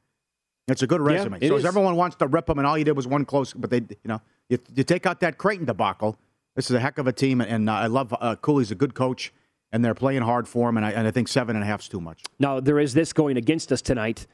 [0.70, 1.38] It's a good resume.
[1.40, 1.66] it so is.
[1.66, 3.54] everyone wants to rip him, and all you did was one close.
[3.54, 6.18] But they, you know, you, you take out that Creighton debacle.
[6.56, 8.96] This is a heck of a team, and uh, I love uh, Cooley's a good
[8.96, 9.32] coach,
[9.72, 10.78] and they're playing hard for him.
[10.78, 12.24] And I, and I think seven and a half's too much.
[12.40, 14.28] Now there is this going against us tonight.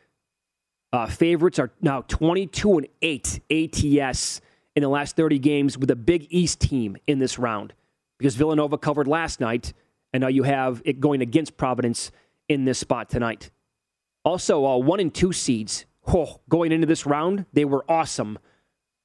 [0.92, 4.42] Uh, favorites are now 22 and 8 ATS
[4.76, 7.74] in the last 30 games with a Big East team in this round
[8.20, 9.74] because Villanova covered last night,
[10.14, 12.12] and now you have it going against Providence
[12.48, 13.50] in this spot tonight.
[14.24, 18.40] Also, uh, one and two seeds oh, going into this round, they were awesome.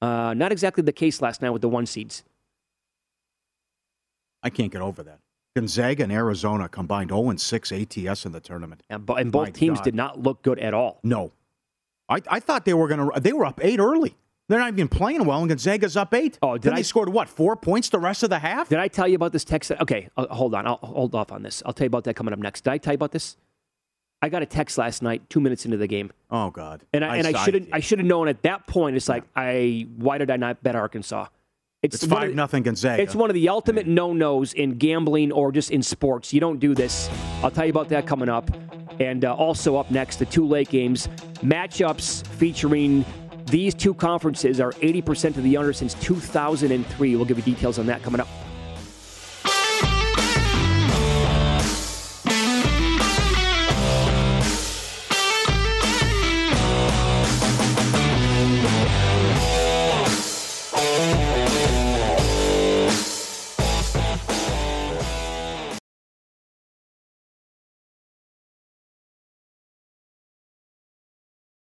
[0.01, 2.23] Uh, not exactly the case last night with the one seeds.
[4.41, 5.19] I can't get over that.
[5.55, 8.83] Gonzaga and Arizona combined 0 and 6 ATS in the tournament.
[8.89, 9.83] And, bo- and both My teams God.
[9.83, 10.99] did not look good at all.
[11.03, 11.33] No,
[12.07, 13.19] I, I thought they were going to.
[13.19, 14.15] They were up eight early.
[14.47, 16.39] They're not even playing well, and Gonzaga's up eight.
[16.41, 18.69] Oh, did then I- they scored what four points the rest of the half?
[18.69, 19.71] Did I tell you about this text?
[19.71, 20.65] Okay, uh, hold on.
[20.65, 21.61] I'll hold off on this.
[21.65, 22.63] I'll tell you about that coming up next.
[22.63, 23.35] Did I tell you about this?
[24.21, 26.83] I got a text last night, two minutes into the game, Oh God!
[26.93, 27.67] and I, and I should have.
[27.71, 28.95] I should have known at that point.
[28.95, 31.27] It's like I why did I not bet Arkansas?
[31.81, 33.01] It's of five the- nothing Gonzaga.
[33.01, 36.33] It's one of the ultimate no nos in gambling or just in sports.
[36.33, 37.09] You don't do this.
[37.41, 38.51] I'll tell you about that coming up.
[38.99, 41.07] And uh, also up next, the two late games
[41.41, 43.05] matchups featuring
[43.45, 47.15] these two conferences are 80% of the under since 2003.
[47.15, 48.27] We'll give you details on that coming up.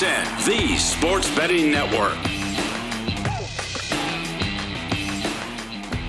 [0.00, 2.16] the Sports Betting Network.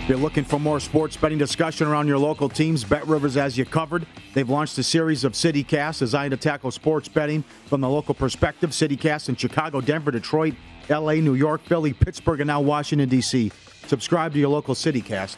[0.02, 3.58] If you're looking for more sports betting discussion around your local teams, Bet Rivers as
[3.58, 4.08] you covered.
[4.34, 8.70] They've launched a series of CityCasts designed to tackle sports betting from the local perspective.
[8.70, 10.54] CityCasts in Chicago, Denver, Detroit,
[10.90, 13.52] LA, New York, Philly, Pittsburgh, and now Washington, D.C.
[13.88, 15.36] Subscribe to your local CityCast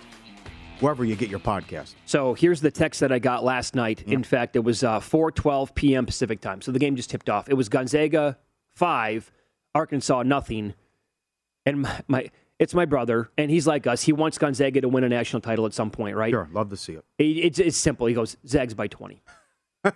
[0.80, 1.96] wherever you get your podcast.
[2.06, 4.04] So here's the text that I got last night.
[4.04, 4.26] In mm.
[4.26, 6.06] fact, it was uh, 4:12 p.m.
[6.06, 6.62] Pacific time.
[6.62, 7.50] So the game just tipped off.
[7.50, 8.38] It was Gonzaga
[8.76, 9.32] five,
[9.76, 10.74] Arkansas nothing,
[11.66, 14.04] and my, my it's my brother, and he's like us.
[14.04, 16.32] He wants Gonzaga to win a national title at some point, right?
[16.32, 17.06] Sure, love to see it.
[17.18, 18.08] It- it's it's simple.
[18.08, 19.22] He goes Zags by 20.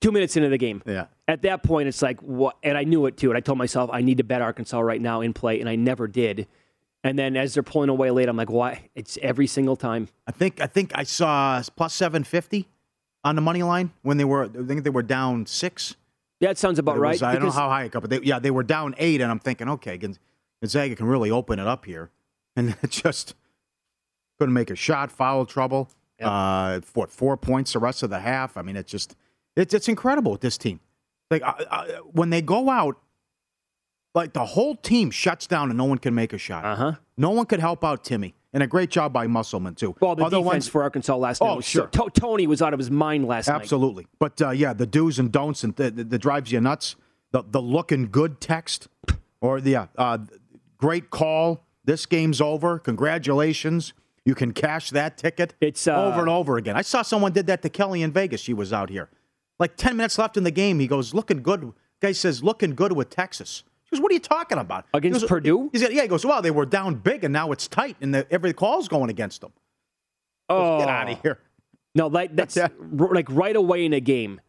[0.00, 0.82] Two minutes into the game.
[0.86, 1.06] Yeah.
[1.28, 2.56] At that point, it's like what?
[2.62, 3.30] And I knew it too.
[3.30, 5.76] And I told myself I need to bet Arkansas right now in play, and I
[5.76, 6.46] never did.
[7.04, 8.88] And then as they're pulling away late, I'm like, why?
[8.94, 10.08] It's every single time.
[10.26, 12.66] I think I think I saw plus 750
[13.24, 14.44] on the money line when they were.
[14.44, 15.96] I think they were down six.
[16.40, 17.12] Yeah, it sounds about right.
[17.12, 19.20] was- I don't know how high it got, but they, yeah, they were down eight,
[19.20, 20.18] and I'm thinking, okay, Gonz-
[20.62, 22.10] Gonzaga can really open it up here,
[22.56, 23.34] and it just
[24.38, 25.90] couldn't make a shot, foul trouble.
[26.20, 28.56] Uh, what four points the rest of the half?
[28.58, 29.16] I mean, it's just
[29.56, 30.80] it's it's incredible with this team.
[31.30, 32.98] Like uh, uh, when they go out,
[34.14, 36.64] like the whole team shuts down and no one can make a shot.
[36.64, 36.92] Uh huh.
[37.16, 39.94] No one could help out Timme, and a great job by Musselman too.
[40.00, 41.86] Well, the Other defense ones- for Arkansas last night Oh, was sure.
[41.86, 43.60] To- Tony was out of his mind last night.
[43.60, 44.06] Absolutely.
[44.18, 46.96] But uh, yeah, the do's and don'ts and the, the, the drives you nuts.
[47.32, 48.88] The the looking good text
[49.40, 50.18] or the uh,
[50.78, 51.64] great call.
[51.84, 52.78] This game's over.
[52.80, 53.92] Congratulations.
[54.24, 55.54] You can cash that ticket.
[55.60, 56.76] It's uh, over and over again.
[56.76, 58.40] I saw someone did that to Kelly in Vegas.
[58.40, 59.08] She was out here.
[59.58, 60.78] Like 10 minutes left in the game.
[60.78, 61.72] He goes, looking good.
[62.00, 63.62] Guy says, looking good with Texas.
[63.90, 64.86] She goes, what are you talking about?
[64.94, 65.70] Against He goes, Purdue?
[65.72, 68.14] He said, yeah, he goes, well, they were down big and now it's tight and
[68.14, 69.52] the, every call's going against them.
[70.48, 71.38] Oh, Get out of here.
[71.94, 74.40] No, like that's like right away in a game.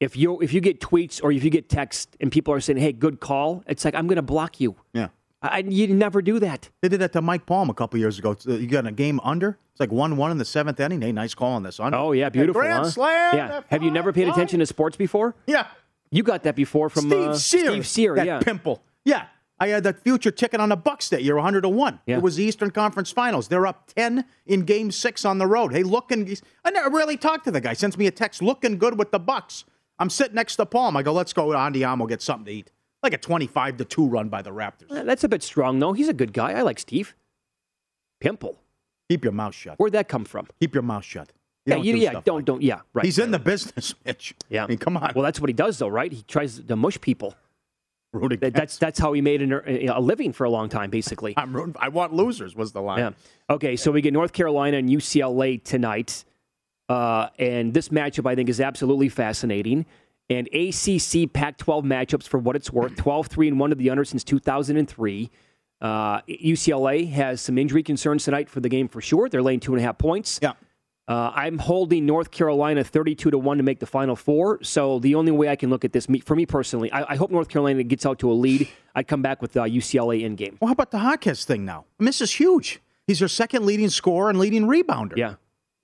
[0.00, 2.78] If you if you get tweets or if you get text and people are saying,
[2.78, 4.76] "Hey, good call," it's like I'm going to block you.
[4.92, 5.08] Yeah.
[5.42, 6.68] I, you never do that.
[6.82, 8.36] They did that to Mike Palm a couple years ago.
[8.46, 9.58] Uh, You got a game under.
[9.72, 11.00] It's like one one in the seventh inning.
[11.00, 11.96] Hey, nice call on this under.
[11.96, 12.60] Oh yeah, beautiful.
[12.60, 12.90] Grand huh?
[12.90, 13.36] slam.
[13.36, 13.60] Yeah.
[13.68, 15.34] Have you never paid attention to sports before?
[15.46, 15.66] Yeah.
[16.10, 17.68] You got that before from Steve uh, Sears.
[17.68, 18.14] Steve Cyr.
[18.16, 18.40] That yeah.
[18.40, 18.82] pimple.
[19.04, 19.26] Yeah.
[19.62, 22.00] I had that future ticket on the Bucks that year, 100 to 1.
[22.06, 22.16] Yeah.
[22.16, 23.48] It was the Eastern Conference Finals.
[23.48, 25.72] They're up 10 in game six on the road.
[25.72, 26.34] Hey, looking.
[26.64, 27.74] I never really talked to the guy.
[27.74, 29.64] Sends me a text looking good with the Bucks.
[29.98, 30.96] I'm sitting next to Palm.
[30.96, 32.70] I go, let's go to Andiamo, get something to eat.
[33.02, 34.88] Like a 25 to 2 run by the Raptors.
[35.04, 35.92] That's a bit strong, though.
[35.92, 36.52] He's a good guy.
[36.52, 37.14] I like Steve.
[38.18, 38.58] Pimple.
[39.10, 39.78] Keep your mouth shut.
[39.78, 40.46] Where'd that come from?
[40.60, 41.32] Keep your mouth shut.
[41.66, 43.04] yeah, don't you, do yeah, don't, like don't, yeah, right.
[43.04, 44.34] He's in the business, Mitch.
[44.48, 44.64] Yeah.
[44.64, 45.12] I mean, come on.
[45.14, 46.12] Well, that's what he does, though, right?
[46.12, 47.34] He tries to mush people.
[48.12, 49.52] Rooting That- That's that's how he made an,
[49.88, 51.34] a living for a long time, basically.
[51.36, 51.76] I'm rooting.
[51.78, 52.56] I want losers.
[52.56, 52.98] Was the line?
[52.98, 53.10] Yeah.
[53.48, 56.24] Okay, so we get North Carolina and UCLA tonight,
[56.88, 59.86] uh, and this matchup I think is absolutely fascinating.
[60.28, 64.22] And ACC Pac-12 matchups for what it's worth: 12-3 and one to the under since
[64.24, 65.30] 2003.
[65.80, 69.28] Uh, UCLA has some injury concerns tonight for the game for sure.
[69.28, 70.38] They're laying two and a half points.
[70.42, 70.52] Yeah.
[71.10, 74.62] Uh, I'm holding North Carolina 32 to 1 to make the Final Four.
[74.62, 77.32] So the only way I can look at this, for me personally, I, I hope
[77.32, 78.68] North Carolina gets out to a lead.
[78.94, 80.56] I'd come back with uh, UCLA in game.
[80.60, 81.84] Well, how about the Hawkins thing now?
[81.98, 82.80] I mean, this is huge.
[83.08, 85.16] He's their second leading scorer and leading rebounder.
[85.16, 85.34] Yeah.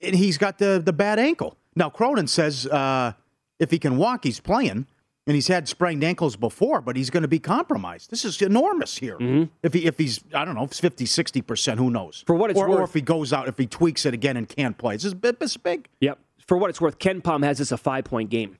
[0.00, 1.56] And he's got the, the bad ankle.
[1.74, 3.14] Now, Cronin says uh,
[3.58, 4.86] if he can walk, he's playing.
[5.26, 8.10] And he's had sprained ankles before, but he's going to be compromised.
[8.10, 9.16] This is enormous here.
[9.62, 12.18] If he if he's I don't know, if it's 50, 60%, who knows?
[12.18, 12.26] Mm-hmm.
[12.26, 14.48] For what it's or, or if he goes out, if he tweaks it again and
[14.48, 14.94] can't play.
[14.94, 15.38] This is big.
[15.40, 15.88] This is big.
[16.00, 16.18] Yep.
[16.46, 18.58] For what it's worth, KenPom has this a five point game.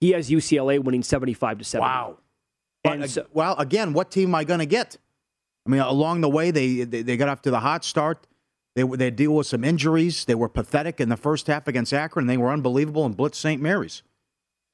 [0.00, 1.82] He has UCLA winning 75 to 7.
[1.86, 2.18] Wow.
[2.84, 4.96] And uh, so- well, again, what team am I going to get?
[5.66, 8.26] I mean, along the way, they, they they got off to the hot start.
[8.76, 10.24] They they deal with some injuries.
[10.24, 12.26] They were pathetic in the first half against Akron.
[12.28, 13.60] They were unbelievable in Blitz St.
[13.60, 14.02] Mary's.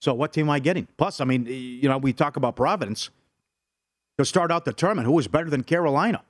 [0.00, 0.86] So what team am I getting?
[0.96, 3.10] Plus, I mean, you know, we talk about Providence.
[4.18, 6.22] To start out the tournament, who was better than Carolina?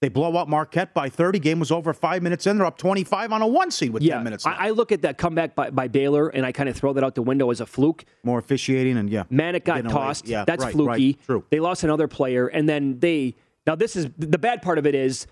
[0.00, 1.38] They blow out Marquette by 30.
[1.38, 2.58] Game was over five minutes in.
[2.58, 4.60] They're up 25 on a one seed with yeah, 10 minutes left.
[4.60, 7.04] I, I look at that comeback by, by Baylor and I kind of throw that
[7.04, 8.04] out the window as a fluke.
[8.24, 9.22] More officiating and yeah.
[9.30, 9.92] Manek got away.
[9.92, 10.26] tossed.
[10.26, 10.88] Yeah, That's right, fluky.
[10.88, 11.18] right.
[11.24, 11.44] True.
[11.50, 13.36] They lost another player, and then they.
[13.64, 15.28] Now, this is the bad part of it is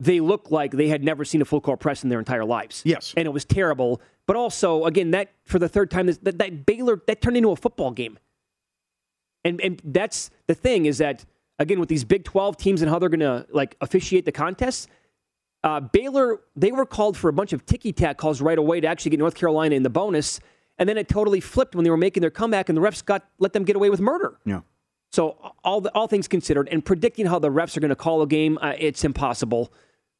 [0.00, 2.82] they look like they had never seen a full court press in their entire lives.
[2.84, 3.14] Yes.
[3.16, 4.00] And it was terrible.
[4.26, 7.56] But also, again, that for the third time, that, that Baylor, that turned into a
[7.56, 8.18] football game.
[9.44, 11.24] And, and that's the thing is that,
[11.58, 14.86] again, with these Big 12 teams and how they're going to like officiate the contests,
[15.64, 18.86] uh, Baylor, they were called for a bunch of ticky tack calls right away to
[18.86, 20.40] actually get North Carolina in the bonus.
[20.78, 23.28] And then it totally flipped when they were making their comeback, and the refs got
[23.38, 24.38] let them get away with murder.
[24.44, 24.60] Yeah.
[25.10, 28.22] So all the, all things considered, and predicting how the refs are going to call
[28.22, 29.72] a game, uh, it's impossible.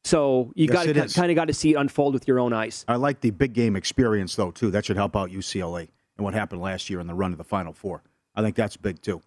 [0.03, 2.53] So you Yes, got to kind of got to see it unfold with your own
[2.53, 2.85] eyes.
[2.87, 4.71] I like the big game experience though too.
[4.71, 7.43] That should help out UCLA and what happened last year in the run to the
[7.43, 8.01] Final Four.
[8.35, 9.21] I think that's big too.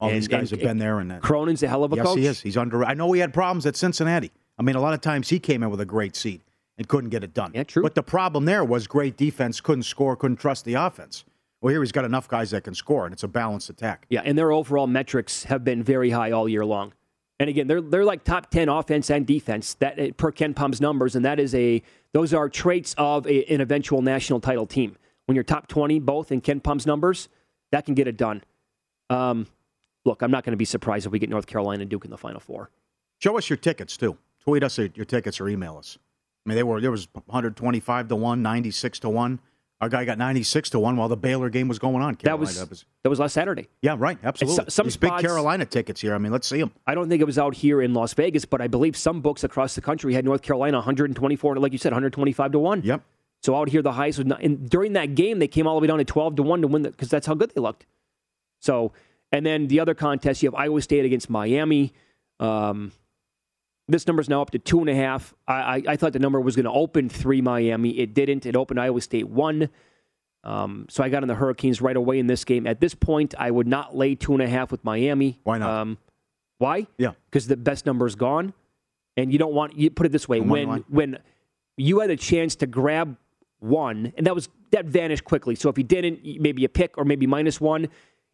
[0.00, 1.22] All And- these guys and- have been there, and that.
[1.22, 2.18] Cronin's a hell of a yes, coach.
[2.18, 2.40] he is.
[2.40, 2.84] He's under.
[2.84, 4.30] I know he had problems at Cincinnati.
[4.58, 6.40] I mean, a lot of times he came in with a great seed
[6.78, 7.52] and couldn't get it done.
[7.54, 7.82] Yeah, true.
[7.82, 11.24] But the problem there was great defense, couldn't score, couldn't trust the offense.
[11.60, 14.06] Well, here he's got enough guys that can score, and it's a balanced attack.
[14.08, 16.92] Yeah, and their overall metrics have been very high all year long.
[17.42, 21.16] And again, they're they're like top ten offense and defense that uh, per KenPom's numbers,
[21.16, 21.82] and that is a
[22.12, 24.96] those are traits of a, an eventual national title team.
[25.26, 27.28] When you're top twenty both in KenPom's numbers,
[27.72, 28.44] that can get it done.
[29.10, 29.48] Um,
[30.04, 32.12] look, I'm not going to be surprised if we get North Carolina and Duke in
[32.12, 32.70] the Final Four.
[33.18, 34.16] Show us your tickets too.
[34.44, 35.98] Tweet us your tickets or email us.
[36.46, 39.40] I mean, they were there was 125 to one, 96 to one.
[39.82, 42.16] Our guy got 96 to one while the Baylor game was going on.
[42.22, 42.76] That was Carolina.
[43.02, 43.66] that was last Saturday.
[43.82, 44.56] yeah, right, absolutely.
[44.64, 46.14] so- some These spots- big Carolina tickets here.
[46.14, 46.70] I mean, let's see them.
[46.86, 49.42] I don't think it was out here in Las Vegas, but I believe some books
[49.42, 52.82] across the country had North Carolina 124, like you said, 125 to one.
[52.84, 53.02] Yep.
[53.42, 55.80] So out here, the highs was not, and during that game, they came all the
[55.80, 57.84] way down to 12 to 1 to win because that's how good they looked.
[58.60, 58.92] So,
[59.32, 61.92] and then the other contest, you have Iowa State against Miami.
[62.38, 62.92] Um,
[63.92, 65.34] this number is now up to two and a half.
[65.46, 67.98] I, I, I thought the number was going to open three Miami.
[67.98, 68.46] It didn't.
[68.46, 69.68] It opened Iowa State one.
[70.44, 72.66] Um, so I got on the Hurricanes right away in this game.
[72.66, 75.40] At this point, I would not lay two and a half with Miami.
[75.44, 75.70] Why not?
[75.70, 75.98] Um,
[76.58, 76.86] why?
[76.98, 77.12] Yeah.
[77.30, 78.52] Because the best number is gone,
[79.16, 79.76] and you don't want.
[79.76, 80.84] You put it this way: when line?
[80.88, 81.18] when
[81.76, 83.16] you had a chance to grab
[83.60, 85.54] one, and that was that vanished quickly.
[85.54, 87.88] So if you didn't, maybe a pick or maybe minus one.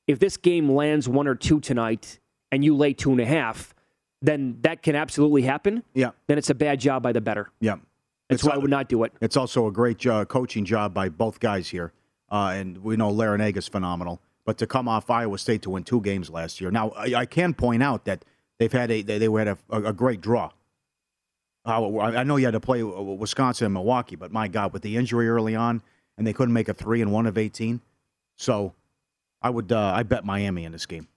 [0.06, 2.18] If this game lands one or two tonight,
[2.50, 3.74] and you lay two and a half,
[4.22, 5.82] then that can absolutely happen.
[5.94, 7.50] Yeah, Then it's a bad job by the better.
[7.60, 7.76] yeah.
[8.28, 9.14] That's why I would not do it.
[9.22, 11.94] It's also a great uh, coaching job by both guys here.
[12.30, 14.20] Uh, and we know Larrañaga is phenomenal.
[14.44, 16.70] But to come off Iowa State to win two games last year.
[16.70, 18.26] Now, I, I can point out that
[18.58, 20.50] they've had a they, they had a, a, a great draw.
[21.64, 24.96] Uh, I know you had to play Wisconsin and Milwaukee, but my God, with the
[24.96, 25.82] injury early on,
[26.18, 27.80] and they couldn't make a three and one of eighteen.
[28.36, 28.74] So,
[29.42, 31.08] I would uh, I bet Miami in this game.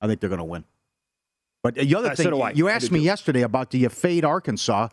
[0.00, 0.64] I think they're going to win.
[1.62, 2.50] But the other Uh, so thing, do I.
[2.52, 3.04] you asked me too.
[3.04, 4.88] yesterday about do you fade Arkansas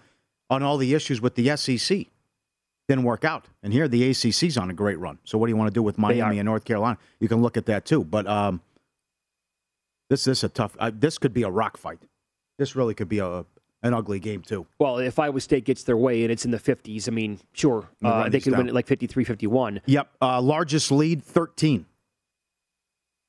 [0.49, 2.07] on all the issues with the SEC?
[2.88, 3.47] Didn't work out.
[3.63, 5.18] And here the ACC's on a great run.
[5.24, 6.97] So what do you want to do with Miami and North Carolina?
[7.20, 8.03] You can look at that too.
[8.03, 8.61] But um,
[10.09, 10.76] this this is a tough.
[10.80, 11.99] Uh, this could be a rock fight.
[12.59, 13.45] This really could be a
[13.84, 14.66] an ugly game too.
[14.80, 17.88] Well, if Iowa State gets their way and it's in the 50s, I mean, sure,
[18.03, 19.82] uh, they could win it like 53 51.
[19.86, 20.09] Yep.
[20.22, 21.86] Uh, largest lead, 13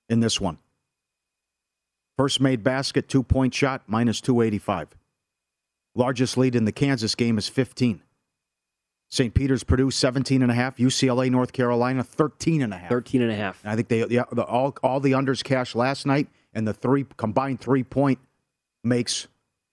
[0.09, 0.57] in this one.
[2.17, 4.89] First made basket, two point shot, minus 285.
[5.95, 8.03] Largest lead in the Kansas game is 15.
[9.09, 9.35] St.
[9.35, 10.77] Peter's Purdue, 17 and a half.
[10.79, 12.89] UCLA, North Carolina, 13 and a half.
[12.89, 13.61] 13 and a half.
[13.65, 17.07] I think they yeah, the, all all the unders cashed last night, and the three
[17.17, 18.19] combined three point
[18.83, 19.29] makes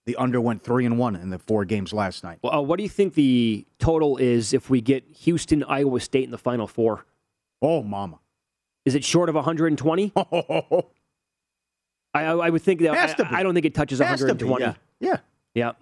[0.06, 2.38] the under went three and one in the four games last night.
[2.42, 6.24] Well, uh, what do you think the total is if we get Houston, Iowa State
[6.24, 7.06] in the Final Four?
[7.60, 8.20] Oh, mama!
[8.84, 10.12] Is it short of 120?
[12.14, 12.94] I, I, would think that.
[12.94, 13.34] Has I, to be.
[13.34, 14.64] I don't think it touches Has to be, 120.
[15.00, 15.10] yeah.
[15.10, 15.18] Yeah.
[15.54, 15.72] Yeah.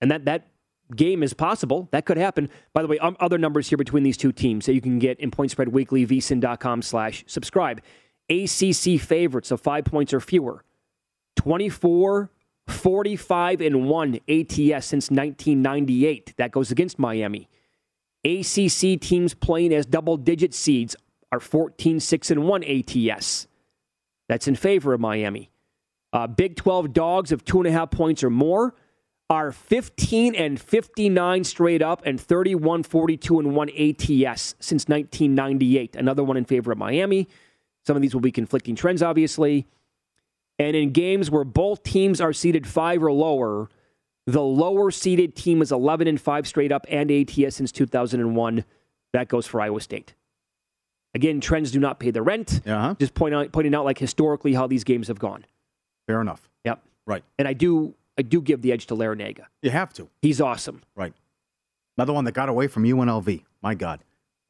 [0.00, 0.48] And that that
[0.94, 1.88] game is possible.
[1.92, 2.50] That could happen.
[2.72, 5.18] By the way, um, other numbers here between these two teams that you can get
[5.20, 7.80] in Point Spread Weekly, vsin.com slash subscribe.
[8.30, 10.64] ACC favorites of five points or fewer.
[11.36, 12.30] 24,
[12.68, 16.34] 45, and 1 ATS since 1998.
[16.36, 17.48] That goes against Miami.
[18.24, 20.96] ACC teams playing as double digit seeds
[21.32, 23.46] are 14, 6, and 1 ATS.
[24.28, 25.50] That's in favor of Miami.
[26.12, 28.74] Uh, Big 12 dogs of two and a half points or more
[29.30, 35.96] are 15 and 59 straight up and 31, 42, and 1 ATS since 1998.
[35.96, 37.28] Another one in favor of Miami.
[37.86, 39.66] Some of these will be conflicting trends, obviously.
[40.58, 43.68] And in games where both teams are seeded five or lower,
[44.26, 48.64] the lower seeded team is 11 and 5 straight up and ATS since 2001.
[49.12, 50.14] That goes for Iowa State.
[51.14, 52.60] Again, trends do not pay the rent.
[52.66, 52.94] Uh-huh.
[52.98, 55.44] Just point out, pointing out like historically how these games have gone.
[56.06, 56.48] Fair enough.
[56.64, 56.82] Yep.
[57.06, 57.24] Right.
[57.38, 59.46] And I do I do give the edge to Larrañaga.
[59.62, 60.08] You have to.
[60.22, 60.82] He's awesome.
[60.94, 61.14] Right.
[61.96, 63.44] Another one that got away from UNLV.
[63.62, 64.00] My God.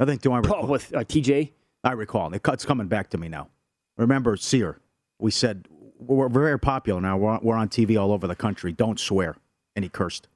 [0.00, 0.64] I think do I recall?
[0.64, 1.52] Oh, with uh, TJ?
[1.82, 2.32] I recall.
[2.34, 3.48] It- It's coming back to me now.
[3.96, 4.80] Remember Cyr?
[5.18, 7.16] We said we're very popular now.
[7.16, 8.72] We're on, we're on TV all over the country.
[8.72, 9.36] Don't swear.
[9.76, 10.28] And he cursed.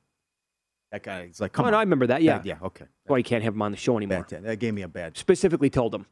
[0.92, 1.26] That guy.
[1.26, 1.72] He's like, come oh, on.
[1.72, 2.22] no, I remember that.
[2.22, 2.38] Yeah.
[2.38, 2.58] Bad- yeah.
[2.62, 2.84] Okay.
[3.06, 4.26] Why you can't have him on the show anymore.
[4.28, 5.16] Bad, that gave me a bad.
[5.16, 6.06] Specifically told him.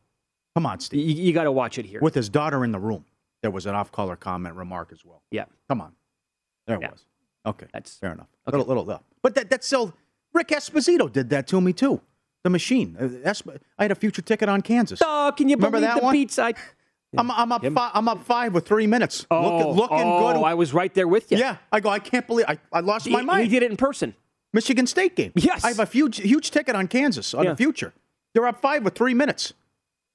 [0.57, 1.07] Come on, Steve.
[1.07, 2.01] You, you got to watch it here.
[2.01, 3.05] With his daughter in the room,
[3.43, 5.21] there was an off-color comment remark as well.
[5.31, 5.45] yeah.
[5.69, 5.93] Come on.
[6.67, 6.91] There it Yeah.
[6.93, 7.05] was.
[7.45, 7.67] Okay.
[7.75, 8.27] That's Fair enough.
[8.49, 8.57] Okay.
[8.57, 9.93] Little, little, uh, but that, that's still
[10.33, 12.01] Rick Esposito did that to me too.
[12.43, 12.97] The machine.
[12.99, 15.01] Uh, Esp- I had a future ticket on Kansas.
[15.05, 16.13] Oh, can you Remember believe that the one?
[16.15, 16.57] beat side?
[17.19, 17.63] I'm, I'm up.
[17.63, 17.75] Him?
[17.75, 19.27] Fi- I'm up five with three minutes.
[19.31, 20.43] Oh, Look, looking oh, good.
[20.43, 21.39] I was right there with you.
[21.39, 21.59] yeah.
[21.71, 21.91] I go.
[21.91, 22.47] I can't believe.
[22.49, 23.45] I, I lost He, my mind.
[23.45, 24.15] he did it in person.
[24.53, 25.33] Michigan State game.
[25.35, 25.65] Yes.
[25.65, 27.51] I have a huge, huge ticket on Kansas on Yeah.
[27.51, 27.93] the future.
[28.33, 29.53] They're up five with three minutes.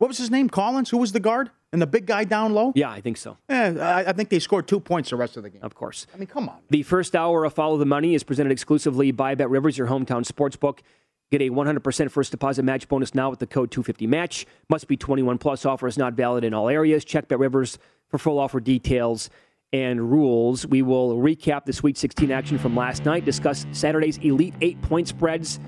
[0.01, 0.49] What was his name?
[0.49, 0.89] Collins.
[0.89, 2.71] Who was the guard and the big guy down low?
[2.73, 3.37] Yeah, I think so.
[3.47, 5.61] Eh, I, I think they scored two points the rest of the game.
[5.61, 6.07] Of course.
[6.11, 6.57] I mean, come on.
[6.71, 10.25] The first hour of Follow the Money is presented exclusively by Bet Rivers, your hometown
[10.25, 10.81] sports book.
[11.29, 14.45] Get a 100% first deposit match bonus now with the code 250match.
[14.69, 15.67] Must be 21 plus.
[15.67, 17.05] Offer is not valid in all areas.
[17.05, 17.77] Check Bet Rivers
[18.09, 19.29] for full offer details
[19.71, 20.65] and rules.
[20.65, 25.07] We will recap the Sweet 16 action from last night, discuss Saturday's Elite 8 point
[25.09, 25.59] spreads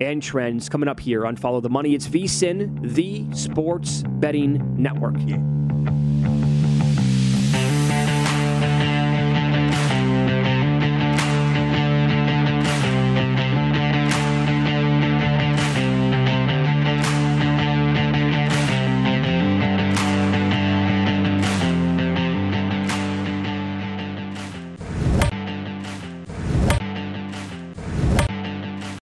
[0.00, 1.94] and trends coming up here on Follow the Money.
[1.94, 5.16] It's VSIN, the Sports Betting Network.